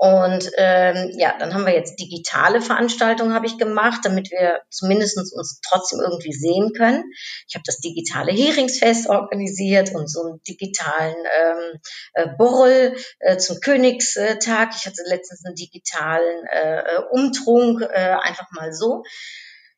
Und 0.03 0.51
ähm, 0.57 1.13
ja, 1.17 1.37
dann 1.39 1.55
haben 1.55 1.65
wir 1.65 1.75
jetzt 1.75 2.01
digitale 2.01 2.61
Veranstaltungen 2.61 3.35
habe 3.35 3.47
ich 3.47 3.57
gemacht, 3.57 4.01
damit 4.03 4.33
wir 4.33 4.61
zumindest 4.69 5.17
uns 5.17 5.61
trotzdem 5.65 6.01
irgendwie 6.01 6.33
sehen 6.33 6.73
können. 6.77 7.05
Ich 7.47 7.55
habe 7.55 7.63
das 7.65 7.79
digitale 7.79 8.33
Heringsfest 8.33 9.09
organisiert 9.09 9.95
und 9.95 10.11
so 10.11 10.23
einen 10.23 10.43
digitalen 10.43 11.15
ähm, 11.15 11.81
äh, 12.15 12.29
Borrel 12.53 12.95
äh, 13.19 13.39
zum 13.39 13.61
Königstag. 13.61 14.71
Ich 14.77 14.87
hatte 14.87 15.03
letztens 15.07 15.45
einen 15.45 15.57
digitalen 15.57 16.47
äh, 16.47 16.99
Umtrunk, 17.11 17.83
äh, 17.83 18.17
einfach 18.21 18.47
mal 18.53 18.73
so. 18.73 19.03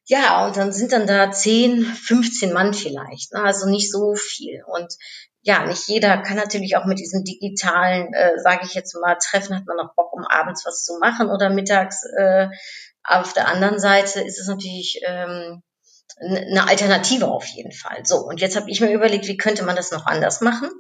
Ja, 0.07 0.45
und 0.47 0.57
dann 0.59 0.73
sind 0.73 0.93
dann 0.93 1.07
da 1.07 1.31
10, 1.31 1.83
15 1.83 2.53
Mann 2.53 2.75
vielleicht, 2.75 3.33
ne? 3.33 3.43
also 3.43 3.67
nicht 3.71 3.91
so 3.91 4.15
viel. 4.15 4.63
Und 4.67 4.93
ja, 5.41 5.65
nicht 5.65 5.89
jeder 5.89 6.19
kann 6.19 6.37
natürlich 6.37 6.77
auch 6.77 6.85
mit 6.85 6.99
diesem 6.99 7.25
digitalen, 7.25 8.13
äh, 8.13 8.39
sage 8.39 8.67
ich 8.67 8.75
jetzt 8.75 8.95
mal, 9.01 9.17
Treffen, 9.17 9.57
hat 9.57 9.67
man 9.67 9.77
noch 9.77 9.95
Bock, 9.95 10.13
um 10.13 10.27
abends 10.27 10.67
was 10.67 10.85
zu 10.85 10.99
machen 10.99 11.31
oder 11.31 11.49
mittags. 11.49 12.05
Äh, 12.19 12.49
auf 13.03 13.33
der 13.33 13.49
anderen 13.49 13.79
Seite 13.79 14.21
ist 14.21 14.39
es 14.39 14.49
natürlich 14.49 15.01
ähm, 15.07 15.63
eine 16.21 16.69
Alternative 16.69 17.29
auf 17.29 17.47
jeden 17.47 17.73
Fall. 17.73 18.05
So, 18.05 18.19
und 18.19 18.41
jetzt 18.41 18.57
habe 18.57 18.71
ich 18.71 18.81
mir 18.81 18.93
überlegt, 18.93 19.27
wie 19.27 19.37
könnte 19.37 19.65
man 19.65 19.77
das 19.77 19.91
noch 19.91 20.07
anders 20.07 20.41
machen? 20.41 20.71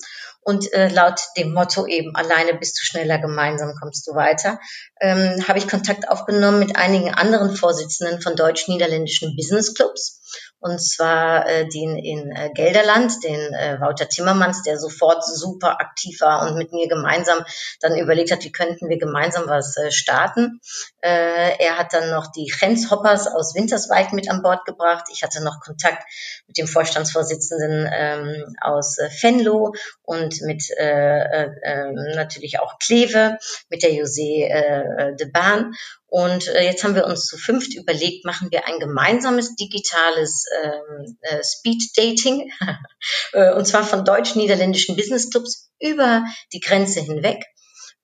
Und 0.42 0.72
äh, 0.74 0.88
laut 0.88 1.20
dem 1.38 1.52
Motto 1.52 1.86
eben, 1.86 2.14
alleine 2.14 2.54
bist 2.54 2.78
du 2.78 2.84
schneller, 2.84 3.18
gemeinsam 3.18 3.74
kommst 3.80 4.06
du 4.06 4.14
weiter, 4.14 4.60
ähm, 5.00 5.48
habe 5.48 5.58
ich 5.58 5.68
Kontakt 5.68 6.08
aufgenommen 6.08 6.58
mit 6.58 6.76
einigen 6.76 7.14
anderen 7.14 7.56
Vorsitzenden 7.56 8.20
von 8.20 8.36
deutsch-niederländischen 8.36 9.34
Business 9.36 9.74
Clubs 9.74 10.20
und 10.64 10.80
zwar 10.82 11.46
äh, 11.46 11.68
den 11.68 11.98
in 11.98 12.32
äh, 12.32 12.48
Gelderland, 12.54 13.22
den 13.22 13.52
äh, 13.52 13.78
Wouter 13.80 14.08
Timmermans, 14.08 14.62
der 14.62 14.78
sofort 14.78 15.22
super 15.22 15.78
aktiv 15.78 16.22
war 16.22 16.48
und 16.48 16.56
mit 16.56 16.72
mir 16.72 16.88
gemeinsam 16.88 17.44
dann 17.80 17.98
überlegt 17.98 18.32
hat, 18.32 18.44
wie 18.44 18.50
könnten 18.50 18.88
wir 18.88 18.96
gemeinsam 18.96 19.46
was 19.46 19.76
äh, 19.76 19.90
starten. 19.90 20.60
Äh, 21.02 21.58
er 21.62 21.76
hat 21.76 21.92
dann 21.92 22.08
noch 22.08 22.32
die 22.32 22.50
Jens 22.58 22.90
Hoppers 22.90 23.26
aus 23.26 23.54
Winterswijk 23.54 24.14
mit 24.14 24.30
an 24.30 24.40
Bord 24.40 24.64
gebracht. 24.64 25.04
Ich 25.12 25.22
hatte 25.22 25.44
noch 25.44 25.60
Kontakt 25.60 26.02
mit 26.46 26.56
dem 26.56 26.66
Vorstandsvorsitzenden 26.66 27.86
ähm, 27.92 28.56
aus 28.58 28.96
äh, 28.96 29.10
Venlo 29.20 29.74
und 30.00 30.40
mit 30.40 30.70
äh, 30.78 31.18
äh, 31.20 31.50
äh, 31.60 31.92
natürlich 32.16 32.58
auch 32.58 32.78
Kleve, 32.78 33.36
mit 33.68 33.82
der 33.82 33.90
José 33.90 34.46
äh, 34.46 35.14
de 35.14 35.30
Bahn. 35.30 35.74
Und 36.14 36.46
äh, 36.46 36.62
jetzt 36.62 36.84
haben 36.84 36.94
wir 36.94 37.06
uns 37.06 37.26
zu 37.26 37.36
fünft 37.36 37.74
überlegt, 37.74 38.24
machen 38.24 38.52
wir 38.52 38.68
ein 38.68 38.78
gemeinsames 38.78 39.56
digitales 39.56 40.44
ähm, 40.62 41.18
äh, 41.22 41.42
Speed 41.42 41.82
Dating, 41.96 42.52
äh, 43.32 43.52
und 43.52 43.66
zwar 43.66 43.82
von 43.82 44.04
deutsch-niederländischen 44.04 44.94
Business 44.94 45.28
Clubs 45.28 45.72
über 45.80 46.22
die 46.52 46.60
Grenze 46.60 47.00
hinweg. 47.00 47.44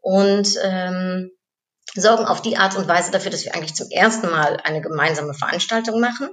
Und 0.01 0.59
ähm, 0.61 1.31
sorgen 1.95 2.25
auf 2.25 2.43
die 2.43 2.57
Art 2.57 2.77
und 2.77 2.89
Weise 2.89 3.13
dafür, 3.13 3.31
dass 3.31 3.45
wir 3.45 3.55
eigentlich 3.55 3.77
zum 3.77 3.89
ersten 3.91 4.29
Mal 4.29 4.57
eine 4.57 4.81
gemeinsame 4.81 5.35
Veranstaltung 5.35 6.01
machen, 6.01 6.31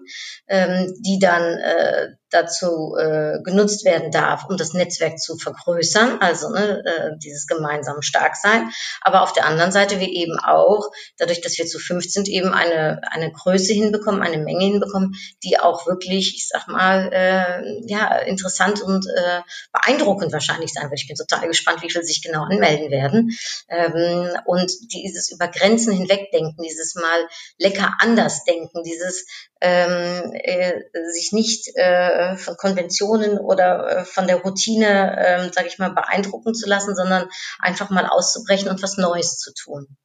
ähm, 0.47 0.91
die 1.05 1.19
dann 1.19 1.43
äh, 1.43 2.07
dazu 2.29 2.95
äh, 2.99 3.41
genutzt 3.43 3.85
werden 3.85 4.11
darf, 4.11 4.45
um 4.49 4.57
das 4.57 4.73
Netzwerk 4.73 5.19
zu 5.19 5.37
vergrößern, 5.37 6.19
also 6.19 6.49
ne, 6.49 6.83
äh, 6.85 7.17
dieses 7.17 7.47
gemeinsam 7.47 8.01
stark 8.01 8.35
sein. 8.35 8.69
Aber 9.01 9.21
auf 9.21 9.33
der 9.33 9.45
anderen 9.45 9.71
Seite 9.71 9.99
wir 9.99 10.09
eben 10.09 10.37
auch, 10.39 10.91
dadurch, 11.17 11.41
dass 11.41 11.57
wir 11.57 11.65
zu 11.65 11.79
fünf 11.79 12.05
sind, 12.05 12.27
eben 12.27 12.53
eine, 12.53 13.01
eine 13.11 13.31
Größe 13.31 13.73
hinbekommen, 13.73 14.21
eine 14.21 14.37
Menge 14.37 14.65
hinbekommen, 14.65 15.15
die 15.43 15.59
auch 15.59 15.87
wirklich, 15.87 16.35
ich 16.35 16.47
sag 16.49 16.67
mal, 16.67 17.09
äh, 17.13 17.81
ja, 17.87 18.17
interessant 18.19 18.81
und 18.81 19.05
äh, 19.07 19.41
beeindruckend 19.71 20.33
wahrscheinlich 20.33 20.73
sein 20.73 20.89
wird. 20.89 20.99
Ich 20.99 21.07
bin 21.07 21.15
total 21.15 21.47
gespannt, 21.47 21.81
wie 21.81 21.89
viele 21.89 22.03
sich 22.03 22.21
genau 22.21 22.43
anmelden 22.43 22.91
werden. 22.91 23.37
Ähm, 23.69 24.31
und 24.45 24.71
dieses 24.93 25.31
über 25.31 25.47
Grenzen 25.47 25.93
hinweg 25.93 26.31
denken, 26.31 26.61
dieses 26.61 26.95
Mal 26.95 27.27
lecker 27.57 27.93
anders 27.99 28.43
denken, 28.43 28.83
dieses 28.83 29.25
ähm, 29.61 30.31
äh, 30.33 30.73
sich 31.11 31.31
nicht 31.31 31.75
äh, 31.75 32.35
von 32.37 32.55
Konventionen 32.57 33.37
oder 33.37 33.99
äh, 33.99 34.05
von 34.05 34.27
der 34.27 34.37
Routine, 34.37 35.17
äh, 35.17 35.53
sage 35.53 35.67
ich 35.67 35.79
mal, 35.79 35.91
beeindrucken 35.91 36.53
zu 36.53 36.67
lassen, 36.67 36.95
sondern 36.95 37.29
einfach 37.59 37.89
mal 37.89 38.05
auszubrechen 38.05 38.69
und 38.69 38.81
was 38.83 38.97
Neues 38.97 39.37
zu 39.37 39.53
tun. 39.53 39.97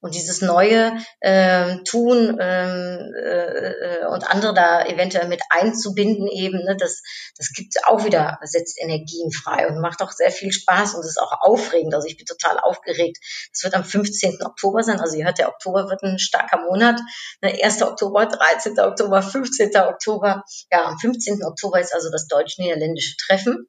Und 0.00 0.14
dieses 0.14 0.42
neue 0.42 0.92
äh, 1.20 1.76
Tun 1.84 2.38
ähm, 2.40 3.12
äh, 3.14 4.06
und 4.06 4.28
andere 4.30 4.54
da 4.54 4.84
eventuell 4.86 5.28
mit 5.28 5.42
einzubinden 5.50 6.26
eben, 6.28 6.64
ne, 6.64 6.76
das, 6.76 7.02
das 7.36 7.52
gibt 7.52 7.74
auch 7.86 8.04
wieder, 8.04 8.38
setzt 8.42 8.80
Energien 8.80 9.30
frei 9.30 9.68
und 9.68 9.80
macht 9.80 10.02
auch 10.02 10.12
sehr 10.12 10.30
viel 10.30 10.52
Spaß 10.52 10.94
und 10.94 11.04
ist 11.04 11.20
auch 11.20 11.32
aufregend. 11.40 11.94
Also 11.94 12.06
ich 12.06 12.16
bin 12.16 12.26
total 12.26 12.58
aufgeregt. 12.60 13.18
Es 13.52 13.62
wird 13.64 13.74
am 13.74 13.84
15. 13.84 14.38
Oktober 14.44 14.82
sein. 14.82 15.00
Also 15.00 15.16
ihr 15.16 15.24
hört, 15.24 15.38
der 15.38 15.48
Oktober 15.48 15.88
wird 15.88 16.02
ein 16.02 16.18
starker 16.18 16.62
Monat. 16.62 17.00
Ne, 17.42 17.62
1. 17.62 17.82
Oktober, 17.82 18.26
13. 18.26 18.78
Oktober, 18.78 19.22
15. 19.22 19.76
Oktober. 19.76 20.42
Ja, 20.70 20.84
am 20.84 20.98
15. 20.98 21.44
Oktober 21.44 21.80
ist 21.80 21.94
also 21.94 22.10
das 22.10 22.26
deutsch-niederländische 22.28 23.16
Treffen 23.16 23.68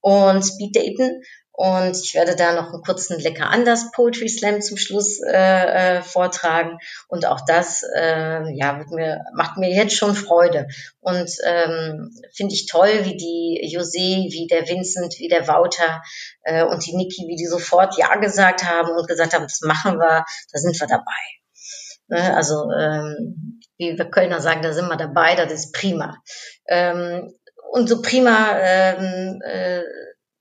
und 0.00 0.42
Speed 0.42 0.76
Daten. 0.76 1.22
Und 1.58 1.96
ich 1.96 2.14
werde 2.14 2.36
da 2.36 2.52
noch 2.52 2.70
einen 2.70 2.82
kurzen 2.82 3.18
Lecker 3.18 3.48
anders 3.48 3.90
Poetry 3.92 4.28
Slam 4.28 4.60
zum 4.60 4.76
Schluss 4.76 5.22
äh, 5.22 5.96
äh, 5.96 6.02
vortragen. 6.02 6.78
Und 7.08 7.24
auch 7.24 7.40
das 7.46 7.82
äh, 7.96 8.42
ja, 8.54 8.78
wird 8.78 8.90
mir, 8.90 9.24
macht 9.34 9.56
mir 9.56 9.70
jetzt 9.70 9.94
schon 9.94 10.14
Freude. 10.14 10.66
Und 11.00 11.30
ähm, 11.46 12.10
finde 12.34 12.52
ich 12.52 12.66
toll, 12.66 12.90
wie 13.04 13.16
die 13.16 13.74
José, 13.74 14.30
wie 14.30 14.46
der 14.50 14.68
Vincent, 14.68 15.14
wie 15.18 15.28
der 15.28 15.48
Wouter 15.48 16.02
äh, 16.42 16.62
und 16.62 16.84
die 16.84 16.94
Niki, 16.94 17.26
wie 17.26 17.36
die 17.36 17.46
sofort 17.46 17.96
Ja 17.96 18.16
gesagt 18.16 18.62
haben 18.62 18.90
und 18.90 19.08
gesagt 19.08 19.32
haben, 19.32 19.44
das 19.44 19.62
machen 19.62 19.98
wir, 19.98 20.26
da 20.52 20.58
sind 20.58 20.78
wir 20.78 20.86
dabei. 20.86 21.04
Ne? 22.08 22.36
Also 22.36 22.70
ähm, 22.70 23.60
wie 23.78 23.96
wir 23.96 24.10
Kölner 24.10 24.42
sagen, 24.42 24.60
da 24.60 24.74
sind 24.74 24.88
wir 24.88 24.96
dabei, 24.96 25.36
das 25.36 25.50
ist 25.52 25.72
prima. 25.72 26.18
Ähm, 26.68 27.32
und 27.70 27.88
so 27.88 28.02
prima 28.02 28.58
ähm, 28.58 29.40
äh, 29.42 29.82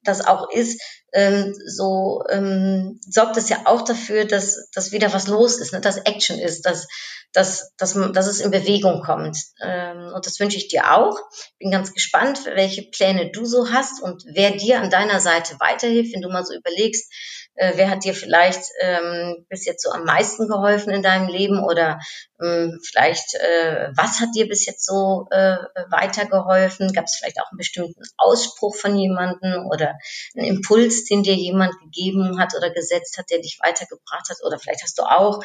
das 0.08 0.26
auch 0.26 0.50
ist, 0.50 0.82
ähm, 1.13 1.56
so 1.65 2.24
ähm, 2.30 3.00
sorgt 3.02 3.38
es 3.38 3.50
ja 3.50 3.62
auch 3.65 3.84
dafür, 3.84 4.26
dass, 4.26 4.70
dass 4.72 4.91
wieder 4.91 5.13
was 5.13 5.28
los 5.28 5.60
ist, 5.60 5.74
ne? 5.74 5.82
dass 5.82 5.98
Action 5.98 6.39
ist, 6.39 6.65
dass, 6.65 6.88
dass, 7.32 7.74
dass, 7.78 7.94
dass 7.94 8.28
es 8.28 8.41
in 8.41 8.52
Bewegung 8.52 9.02
kommt. 9.02 9.38
Ähm, 9.62 10.12
und 10.13 10.26
das 10.26 10.39
wünsche 10.39 10.58
ich 10.58 10.68
dir 10.68 10.94
auch. 10.94 11.18
Bin 11.60 11.72
ganz 11.72 11.94
gespannt, 11.94 12.46
welche 12.46 12.84
Pläne 12.84 13.32
du 13.32 13.46
so 13.46 13.72
hast 13.72 14.02
und 14.02 14.24
wer 14.28 14.52
dir 14.52 14.82
an 14.82 14.89
deiner 14.89 15.20
Seite 15.20 15.56
weiterhilft, 15.60 16.13
wenn 16.13 16.22
du 16.22 16.30
mal 16.30 16.46
so 16.46 16.54
überlegst, 16.54 17.12
Äh, 17.56 17.74
wer 17.76 17.89
hat 17.89 18.04
dir 18.04 18.13
vielleicht 18.13 18.62
ähm, 18.82 19.46
bis 19.50 19.65
jetzt 19.65 19.84
so 19.84 19.91
am 19.91 20.04
meisten 20.04 20.48
geholfen 20.48 20.91
in 20.91 21.02
deinem 21.02 21.30
Leben 21.30 21.63
oder 21.63 22.00
ähm, 22.41 22.80
vielleicht, 22.84 23.36
äh, 23.36 23.89
was 23.96 24.20
hat 24.20 24.36
dir 24.36 24.48
bis 24.48 24.65
jetzt 24.65 24.86
so 24.86 25.28
äh, 25.32 25.58
weitergeholfen? 25.89 26.91
Gab 26.91 27.06
es 27.06 27.15
vielleicht 27.15 27.39
auch 27.39 27.50
einen 27.52 27.58
bestimmten 27.58 28.02
Ausspruch 28.18 28.76
von 28.76 28.98
jemandem 28.98 29.68
oder 29.72 29.96
einen 30.36 30.48
Impuls, 30.48 31.06
den 31.06 31.24
dir 31.24 31.36
jemand 31.36 31.80
gegeben 31.80 32.39
hat 32.39 32.54
oder 32.56 32.72
gesetzt 32.72 33.18
hat, 33.18 33.30
der 33.30 33.39
dich 33.39 33.60
weitergebracht 33.63 34.30
hat? 34.30 34.38
Oder 34.46 34.60
vielleicht 34.60 34.84
hast 34.84 34.98
du 35.00 35.04
auch 35.04 35.41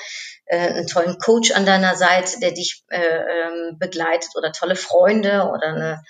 äh, 0.46 0.58
einen 0.58 0.86
tollen 0.88 1.18
Coach 1.18 1.52
an 1.52 1.64
deiner 1.64 1.94
Seite, 1.94 2.40
der 2.40 2.50
dich 2.50 2.82
äh, 2.90 2.98
ähm, 2.98 3.78
begleitet 3.78 4.30
oder 4.36 4.50
tolle 4.52 4.76
Freunde 4.76 5.48
oder 5.52 5.68
eine 5.68 6.02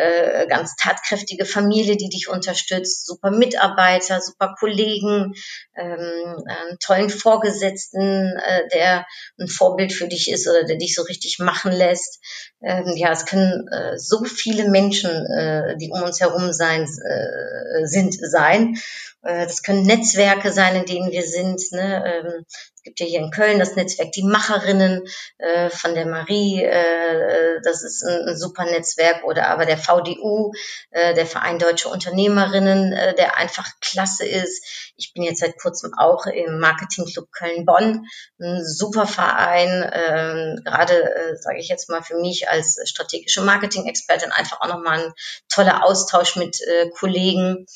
äh, 0.00 0.46
ganz 0.48 0.76
tatkräftige 0.76 1.44
Familie, 1.44 1.96
die 1.96 2.08
dich 2.08 2.28
unterstützt, 2.28 3.06
super 3.06 3.30
Mitarbeiter, 3.30 4.20
super 4.20 4.54
Kollegen, 4.58 5.34
ähm, 5.76 6.44
einen 6.46 6.78
tollen 6.80 7.10
Vorgesetzten, 7.10 8.36
äh, 8.36 8.68
der 8.72 9.06
ein 9.38 9.48
Vorbild 9.48 9.92
für 9.92 10.08
dich 10.08 10.30
ist 10.30 10.48
oder 10.48 10.64
der 10.64 10.76
dich 10.76 10.94
so 10.94 11.02
richtig 11.02 11.38
machen 11.38 11.72
lässt. 11.72 12.20
Ähm, 12.62 12.96
ja, 12.96 13.12
es 13.12 13.26
können 13.26 13.68
äh, 13.68 13.98
so 13.98 14.24
viele 14.24 14.68
Menschen, 14.70 15.10
äh, 15.10 15.76
die 15.76 15.90
um 15.90 16.02
uns 16.02 16.20
herum 16.20 16.52
sein, 16.52 16.82
äh, 16.82 17.86
sind, 17.86 18.14
sein. 18.14 18.76
Äh, 19.22 19.46
das 19.46 19.62
können 19.62 19.84
Netzwerke 19.84 20.52
sein, 20.52 20.76
in 20.76 20.86
denen 20.86 21.10
wir 21.10 21.22
sind. 21.22 21.60
Ne? 21.72 22.04
Ähm, 22.06 22.44
es 22.48 22.82
gibt 22.82 23.00
ja 23.00 23.06
hier 23.06 23.20
in 23.20 23.30
Köln 23.30 23.58
das 23.58 23.76
Netzwerk 23.76 24.12
Die 24.12 24.22
Macherinnen 24.22 25.06
äh, 25.38 25.68
von 25.68 25.94
der 25.94 26.06
Marie. 26.06 26.62
Äh, 26.62 27.60
das 27.62 27.82
ist 27.82 28.02
ein, 28.02 28.36
super 28.36 28.64
Netzwerk. 28.64 29.24
Oder 29.24 29.48
aber 29.48 29.66
der 29.66 29.76
VDU, 29.76 30.52
der 30.92 31.26
Verein 31.26 31.58
Deutsche 31.58 31.88
Unternehmerinnen, 31.88 32.90
der 33.16 33.36
einfach 33.36 33.68
klasse 33.80 34.26
ist. 34.26 34.92
Ich 34.96 35.12
bin 35.12 35.22
jetzt 35.22 35.40
seit 35.40 35.58
kurzem 35.58 35.92
auch 35.96 36.26
im 36.26 36.58
Marketingclub 36.58 37.30
Köln-Bonn. 37.32 38.06
Ein 38.38 38.64
super 38.64 39.06
Verein. 39.06 39.82
Äh, 39.82 40.62
Gerade, 40.64 41.36
sage 41.40 41.58
ich 41.58 41.68
jetzt 41.68 41.90
mal, 41.90 42.02
für 42.02 42.16
mich 42.16 42.48
als 42.48 42.80
strategische 42.84 43.42
Marketing-Expertin 43.42 44.32
einfach 44.32 44.60
auch 44.60 44.68
nochmal 44.68 45.04
ein 45.04 45.12
toller 45.48 45.84
Austausch 45.84 46.36
mit 46.36 46.58
Kollegen, 46.98 47.66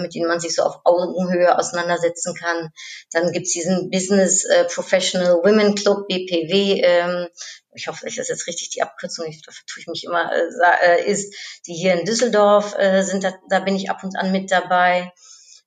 mit 0.00 0.14
denen 0.14 0.28
man 0.28 0.40
sich 0.40 0.54
so 0.54 0.69
auf 0.70 0.80
Augenhöhe 0.84 1.58
auseinandersetzen 1.58 2.34
kann. 2.34 2.70
Dann 3.12 3.32
gibt's 3.32 3.52
diesen 3.52 3.90
Business 3.90 4.44
äh, 4.44 4.64
Professional 4.64 5.42
Women 5.42 5.74
Club, 5.74 6.08
BPW, 6.08 6.80
ähm, 6.82 7.28
ich 7.74 7.86
hoffe, 7.86 8.08
ich 8.08 8.16
das 8.16 8.28
jetzt 8.28 8.46
richtig 8.46 8.70
die 8.70 8.82
Abkürzung, 8.82 9.26
ich, 9.26 9.42
da 9.42 9.52
vertue 9.52 9.80
ich 9.80 9.86
mich 9.86 10.04
immer, 10.04 10.32
äh, 10.32 10.48
äh, 10.82 11.10
ist, 11.10 11.34
die 11.66 11.74
hier 11.74 11.94
in 11.98 12.04
Düsseldorf 12.04 12.76
äh, 12.76 13.02
sind, 13.02 13.24
da, 13.24 13.32
da 13.48 13.60
bin 13.60 13.76
ich 13.76 13.90
ab 13.90 14.02
und 14.02 14.16
an 14.16 14.32
mit 14.32 14.50
dabei. 14.50 15.12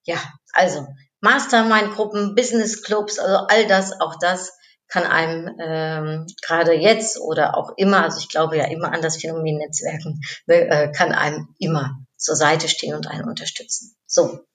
Ja, 0.03 0.17
also 0.51 0.87
Mastermind-Gruppen, 1.21 2.35
Business-Clubs, 2.35 3.19
also 3.19 3.47
all 3.47 3.67
das, 3.67 3.99
auch 4.01 4.15
das 4.19 4.51
kann 4.87 5.05
einem 5.05 5.55
ähm, 5.59 6.27
gerade 6.45 6.73
jetzt 6.73 7.19
oder 7.19 7.57
auch 7.57 7.71
immer, 7.77 8.03
also 8.03 8.19
ich 8.19 8.29
glaube 8.29 8.57
ja 8.57 8.65
immer 8.65 8.91
an 8.91 9.01
das 9.01 9.17
Phänomen 9.17 9.57
Netzwerken, 9.57 10.21
äh, 10.45 10.91
kann 10.91 11.13
einem 11.13 11.55
immer 11.57 11.97
zur 12.17 12.35
Seite 12.35 12.67
stehen 12.67 12.93
und 12.93 13.07
einen 13.07 13.27
unterstützen. 13.27 13.95
So, 14.05 14.45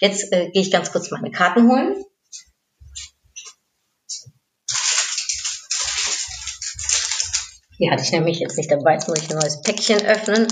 Jetzt 0.00 0.32
äh, 0.32 0.50
gehe 0.50 0.62
ich 0.62 0.70
ganz 0.70 0.92
kurz 0.92 1.10
meine 1.10 1.30
Karten 1.30 1.68
holen. 1.68 2.04
Die 7.78 7.90
hatte 7.90 8.02
ich 8.02 8.12
nämlich 8.12 8.40
jetzt 8.40 8.56
nicht 8.56 8.70
dabei, 8.70 8.94
jetzt 8.94 9.08
muss 9.08 9.22
ich 9.22 9.30
ein 9.30 9.38
neues 9.38 9.62
Päckchen 9.62 10.04
öffnen. 10.04 10.48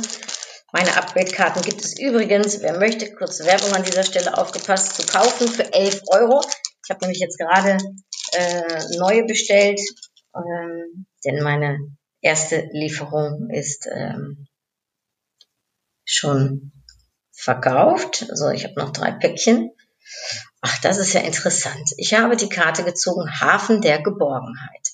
Meine 0.73 0.97
Upgrade-Karten 0.97 1.63
gibt 1.63 1.85
es 1.85 1.99
übrigens, 1.99 2.61
wer 2.61 2.79
möchte, 2.79 3.13
kurze 3.15 3.47
Werbung 3.47 3.73
an 3.73 3.83
dieser 3.83 4.05
Stelle 4.05 4.37
aufgepasst, 4.37 4.97
zu 4.97 5.07
kaufen 5.07 5.49
für 5.49 5.73
11 5.73 6.03
Euro. 6.09 6.41
Ich 6.85 6.91
habe 6.91 7.01
nämlich 7.01 7.19
jetzt 7.19 7.39
gerade 7.39 7.79
äh, 8.33 8.97
neue 8.99 9.25
bestellt, 9.25 9.81
ähm, 10.37 11.07
denn 11.25 11.43
meine 11.43 11.79
erste 12.21 12.69
Lieferung 12.73 13.51
ist 13.51 13.89
ähm, 13.93 14.47
schon 16.05 16.73
verkauft. 17.37 18.27
Also 18.31 18.49
ich 18.49 18.65
habe 18.65 18.81
noch 18.81 18.93
drei 18.93 19.13
Päckchen. 19.13 19.71
Ach, 20.61 20.81
das 20.81 20.99
ist 20.99 21.13
ja 21.13 21.21
interessant. 21.21 21.91
Ich 21.97 22.15
habe 22.15 22.37
die 22.37 22.49
Karte 22.49 22.83
gezogen, 22.83 23.41
Hafen 23.41 23.81
der 23.81 24.03
Geborgenheit. 24.03 24.89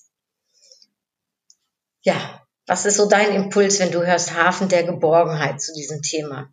Ja, 2.03 2.43
was 2.67 2.85
ist 2.85 2.97
so 2.97 3.09
dein 3.09 3.33
Impuls, 3.33 3.79
wenn 3.79 3.93
du 3.93 4.05
hörst 4.05 4.35
Hafen 4.35 4.69
der 4.69 4.83
Geborgenheit 4.83 5.61
zu 5.61 5.73
diesem 5.73 6.03
Thema? 6.03 6.53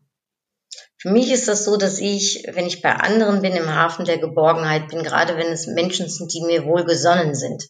Für 0.97 1.09
mich 1.09 1.31
ist 1.31 1.47
das 1.47 1.65
so, 1.65 1.77
dass 1.77 1.99
ich, 1.99 2.45
wenn 2.51 2.67
ich 2.67 2.81
bei 2.81 2.93
anderen 2.93 3.41
bin, 3.41 3.53
im 3.53 3.73
Hafen 3.73 4.05
der 4.05 4.17
Geborgenheit 4.17 4.89
bin, 4.89 5.01
gerade 5.01 5.37
wenn 5.37 5.47
es 5.47 5.65
Menschen 5.65 6.09
sind, 6.09 6.33
die 6.33 6.41
mir 6.41 6.65
wohlgesonnen 6.65 7.35
sind. 7.35 7.69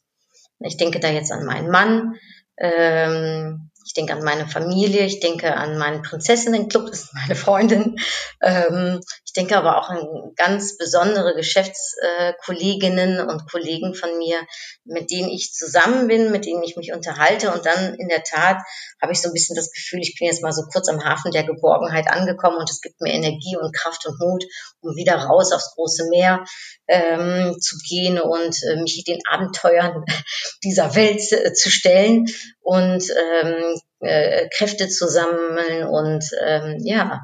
Ich 0.59 0.77
denke 0.77 0.99
da 0.99 1.09
jetzt 1.09 1.31
an 1.31 1.45
meinen 1.45 1.69
Mann, 1.69 2.15
ähm, 2.57 3.68
ich 3.89 3.95
denke 3.95 4.13
an 4.13 4.23
meine 4.23 4.47
Familie, 4.47 5.03
ich 5.03 5.19
denke 5.19 5.55
an 5.55 5.79
meinen 5.79 6.03
Prinzessinnenclub, 6.03 6.91
das 6.91 7.05
ist 7.05 7.13
meine 7.15 7.35
Freundin. 7.35 7.95
Ähm, 8.39 9.01
ich 9.29 9.33
denke 9.33 9.55
aber 9.55 9.77
auch 9.77 9.89
an 9.89 10.33
ganz 10.35 10.75
besondere 10.75 11.35
Geschäftskolleginnen 11.35 13.19
und 13.29 13.47
Kollegen 13.47 13.93
von 13.93 14.17
mir, 14.17 14.39
mit 14.85 15.11
denen 15.11 15.29
ich 15.29 15.53
zusammen 15.53 16.07
bin, 16.07 16.31
mit 16.31 16.47
denen 16.47 16.63
ich 16.63 16.75
mich 16.77 16.93
unterhalte. 16.93 17.51
Und 17.51 17.63
dann 17.63 17.93
in 17.93 18.07
der 18.07 18.23
Tat 18.23 18.57
habe 18.99 19.11
ich 19.11 19.21
so 19.21 19.29
ein 19.29 19.33
bisschen 19.33 19.55
das 19.55 19.71
Gefühl, 19.71 19.99
ich 19.99 20.15
bin 20.17 20.29
jetzt 20.29 20.41
mal 20.41 20.51
so 20.51 20.63
kurz 20.73 20.89
am 20.89 21.05
Hafen 21.05 21.29
der 21.29 21.43
Geborgenheit 21.43 22.09
angekommen 22.09 22.57
und 22.57 22.71
es 22.71 22.81
gibt 22.81 23.01
mir 23.01 23.13
Energie 23.13 23.55
und 23.55 23.71
Kraft 23.71 24.03
und 24.07 24.19
Mut, 24.19 24.43
um 24.81 24.95
wieder 24.95 25.13
raus 25.13 25.51
aufs 25.51 25.75
große 25.75 26.09
Meer 26.09 26.43
ähm, 26.87 27.55
zu 27.59 27.77
gehen 27.87 28.19
und 28.19 28.63
äh, 28.63 28.81
mich 28.81 29.03
den 29.03 29.19
Abenteuern 29.29 30.05
dieser 30.63 30.95
Welt 30.95 31.21
äh, 31.31 31.53
zu 31.53 31.69
stellen 31.69 32.25
und 32.61 33.03
ähm, 33.11 33.79
äh, 33.99 34.49
Kräfte 34.57 34.89
zu 34.89 35.07
sammeln 35.07 35.83
und 35.83 36.25
ähm, 36.43 36.77
ja, 36.79 37.21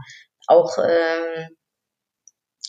auch, 0.47 0.77
ähm, 0.77 1.54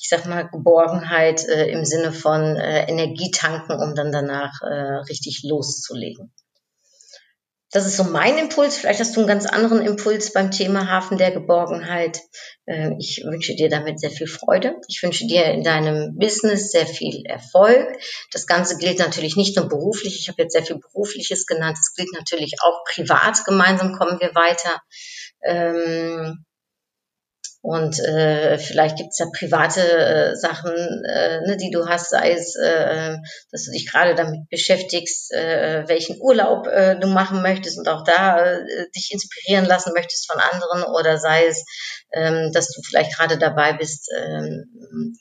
ich 0.06 0.10
sag 0.10 0.24
mal, 0.26 0.48
Geborgenheit 0.48 1.44
äh, 1.48 1.68
im 1.68 1.84
Sinne 1.84 2.12
von 2.12 2.54
äh, 2.54 2.84
Energie 2.88 3.32
tanken, 3.32 3.72
um 3.72 3.96
dann 3.96 4.12
danach 4.12 4.62
äh, 4.62 4.98
richtig 5.08 5.42
loszulegen. 5.42 6.32
Das 7.72 7.86
ist 7.86 7.96
so 7.96 8.04
mein 8.04 8.38
Impuls. 8.38 8.76
Vielleicht 8.76 9.00
hast 9.00 9.16
du 9.16 9.20
einen 9.20 9.28
ganz 9.28 9.46
anderen 9.46 9.84
Impuls 9.84 10.32
beim 10.32 10.52
Thema 10.52 10.88
Hafen 10.88 11.18
der 11.18 11.32
Geborgenheit. 11.32 12.20
Ähm, 12.68 12.94
ich 13.00 13.24
wünsche 13.24 13.56
dir 13.56 13.68
damit 13.68 13.98
sehr 13.98 14.12
viel 14.12 14.28
Freude. 14.28 14.76
Ich 14.86 15.02
wünsche 15.02 15.26
dir 15.26 15.46
in 15.46 15.64
deinem 15.64 16.16
Business 16.16 16.70
sehr 16.70 16.86
viel 16.86 17.26
Erfolg. 17.26 17.98
Das 18.30 18.46
Ganze 18.46 18.78
gilt 18.78 19.00
natürlich 19.00 19.34
nicht 19.34 19.56
nur 19.56 19.68
beruflich. 19.68 20.20
Ich 20.20 20.28
habe 20.28 20.40
jetzt 20.40 20.52
sehr 20.52 20.64
viel 20.64 20.78
Berufliches 20.78 21.46
genannt. 21.46 21.78
Es 21.80 21.94
gilt 21.94 22.12
natürlich 22.12 22.54
auch 22.62 22.84
privat. 22.84 23.44
Gemeinsam 23.44 23.92
kommen 23.98 24.20
wir 24.20 24.36
weiter. 24.36 24.80
Ähm, 27.66 27.76
und 27.76 27.98
äh, 28.00 28.58
vielleicht 28.58 28.96
gibt's 28.96 29.18
ja 29.18 29.26
private 29.36 29.80
äh, 29.80 30.36
Sachen, 30.36 30.72
äh, 30.72 31.40
ne, 31.46 31.56
die 31.56 31.70
du 31.70 31.86
hast, 31.86 32.10
sei 32.10 32.32
es, 32.32 32.54
äh, 32.56 33.16
dass 33.50 33.64
du 33.64 33.72
dich 33.72 33.90
gerade 33.90 34.14
damit 34.14 34.48
beschäftigst, 34.50 35.32
äh, 35.32 35.84
welchen 35.86 36.20
Urlaub 36.20 36.66
äh, 36.66 36.98
du 36.98 37.06
machen 37.08 37.42
möchtest 37.42 37.78
und 37.78 37.88
auch 37.88 38.04
da 38.04 38.44
äh, 38.44 38.64
dich 38.94 39.10
inspirieren 39.12 39.64
lassen 39.64 39.92
möchtest 39.94 40.30
von 40.30 40.40
anderen 40.40 40.84
oder 40.84 41.18
sei 41.18 41.46
es, 41.46 41.64
ähm, 42.12 42.50
dass 42.52 42.68
du 42.68 42.82
vielleicht 42.82 43.16
gerade 43.16 43.38
dabei 43.38 43.72
bist, 43.72 44.10
ähm, 44.16 44.64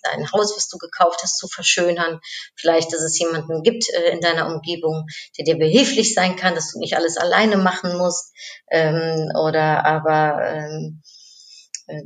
dein 0.03 0.31
Haus, 0.31 0.55
was 0.55 0.67
du 0.69 0.77
gekauft 0.77 1.21
hast, 1.23 1.37
zu 1.37 1.47
verschönern. 1.47 2.19
Vielleicht, 2.55 2.93
dass 2.93 3.01
es 3.01 3.19
jemanden 3.19 3.63
gibt 3.63 3.89
äh, 3.89 4.11
in 4.11 4.21
deiner 4.21 4.47
Umgebung, 4.47 5.05
der 5.37 5.45
dir 5.45 5.57
behilflich 5.57 6.13
sein 6.13 6.35
kann, 6.35 6.55
dass 6.55 6.71
du 6.71 6.79
nicht 6.79 6.95
alles 6.95 7.17
alleine 7.17 7.57
machen 7.57 7.97
musst 7.97 8.33
ähm, 8.71 9.31
oder 9.35 9.85
aber 9.85 10.41
ähm, 10.45 11.01
äh, 11.03 11.14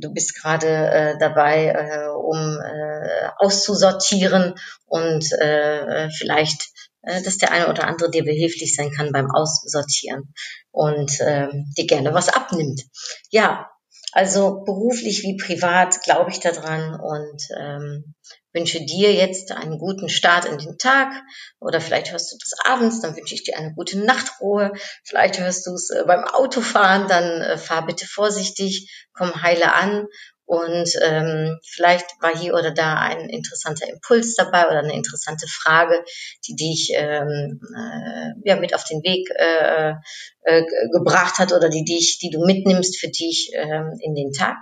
du 0.00 0.12
bist 0.12 0.34
gerade 0.40 0.66
äh, 0.68 1.18
dabei, 1.18 1.66
äh, 1.68 2.08
um 2.08 2.58
äh, 2.60 3.28
auszusortieren 3.38 4.54
und 4.86 5.32
äh, 5.32 6.08
vielleicht, 6.10 6.70
äh, 7.02 7.22
dass 7.22 7.38
der 7.38 7.52
eine 7.52 7.68
oder 7.68 7.86
andere 7.86 8.10
dir 8.10 8.24
behilflich 8.24 8.74
sein 8.74 8.90
kann 8.90 9.12
beim 9.12 9.30
Aussortieren 9.30 10.34
und 10.70 11.20
äh, 11.20 11.48
dir 11.76 11.86
gerne 11.86 12.14
was 12.14 12.28
abnimmt. 12.28 12.82
Ja, 13.30 13.70
also 14.12 14.62
beruflich 14.64 15.22
wie 15.22 15.36
privat 15.36 16.02
glaube 16.02 16.30
ich 16.30 16.40
daran 16.40 16.98
und 17.00 17.42
ähm, 17.58 18.14
wünsche 18.52 18.84
dir 18.84 19.12
jetzt 19.12 19.52
einen 19.52 19.78
guten 19.78 20.08
Start 20.08 20.44
in 20.44 20.58
den 20.58 20.76
Tag 20.78 21.12
oder 21.60 21.80
vielleicht 21.80 22.10
hörst 22.12 22.32
du 22.32 22.36
das 22.38 22.52
abends, 22.66 23.00
dann 23.00 23.16
wünsche 23.16 23.34
ich 23.34 23.44
dir 23.44 23.56
eine 23.56 23.72
gute 23.74 23.98
Nachtruhe. 23.98 24.72
Vielleicht 25.04 25.38
hörst 25.38 25.66
du 25.66 25.74
es 25.74 25.90
äh, 25.90 26.04
beim 26.06 26.24
Autofahren, 26.24 27.06
dann 27.08 27.42
äh, 27.42 27.58
fahr 27.58 27.86
bitte 27.86 28.06
vorsichtig, 28.06 29.06
komm 29.12 29.42
heile 29.42 29.72
an 29.74 30.06
und 30.50 30.90
ähm, 31.04 31.60
vielleicht 31.62 32.06
war 32.20 32.36
hier 32.36 32.54
oder 32.54 32.72
da 32.72 32.98
ein 32.98 33.28
interessanter 33.28 33.88
Impuls 33.88 34.34
dabei 34.34 34.66
oder 34.66 34.80
eine 34.80 34.94
interessante 34.94 35.46
Frage, 35.46 36.02
die 36.48 36.56
dich 36.56 36.90
ähm, 36.92 37.60
äh, 37.72 38.48
ja, 38.48 38.56
mit 38.56 38.74
auf 38.74 38.82
den 38.82 39.00
Weg 39.04 39.30
äh, 39.38 39.94
äh, 40.42 40.64
gebracht 40.90 41.38
hat 41.38 41.52
oder 41.52 41.68
die 41.68 41.84
dich, 41.84 42.18
die 42.20 42.30
du 42.30 42.44
mitnimmst 42.44 42.98
für 42.98 43.06
dich 43.06 43.52
ähm, 43.54 43.96
in 44.00 44.16
den 44.16 44.32
Tag 44.32 44.56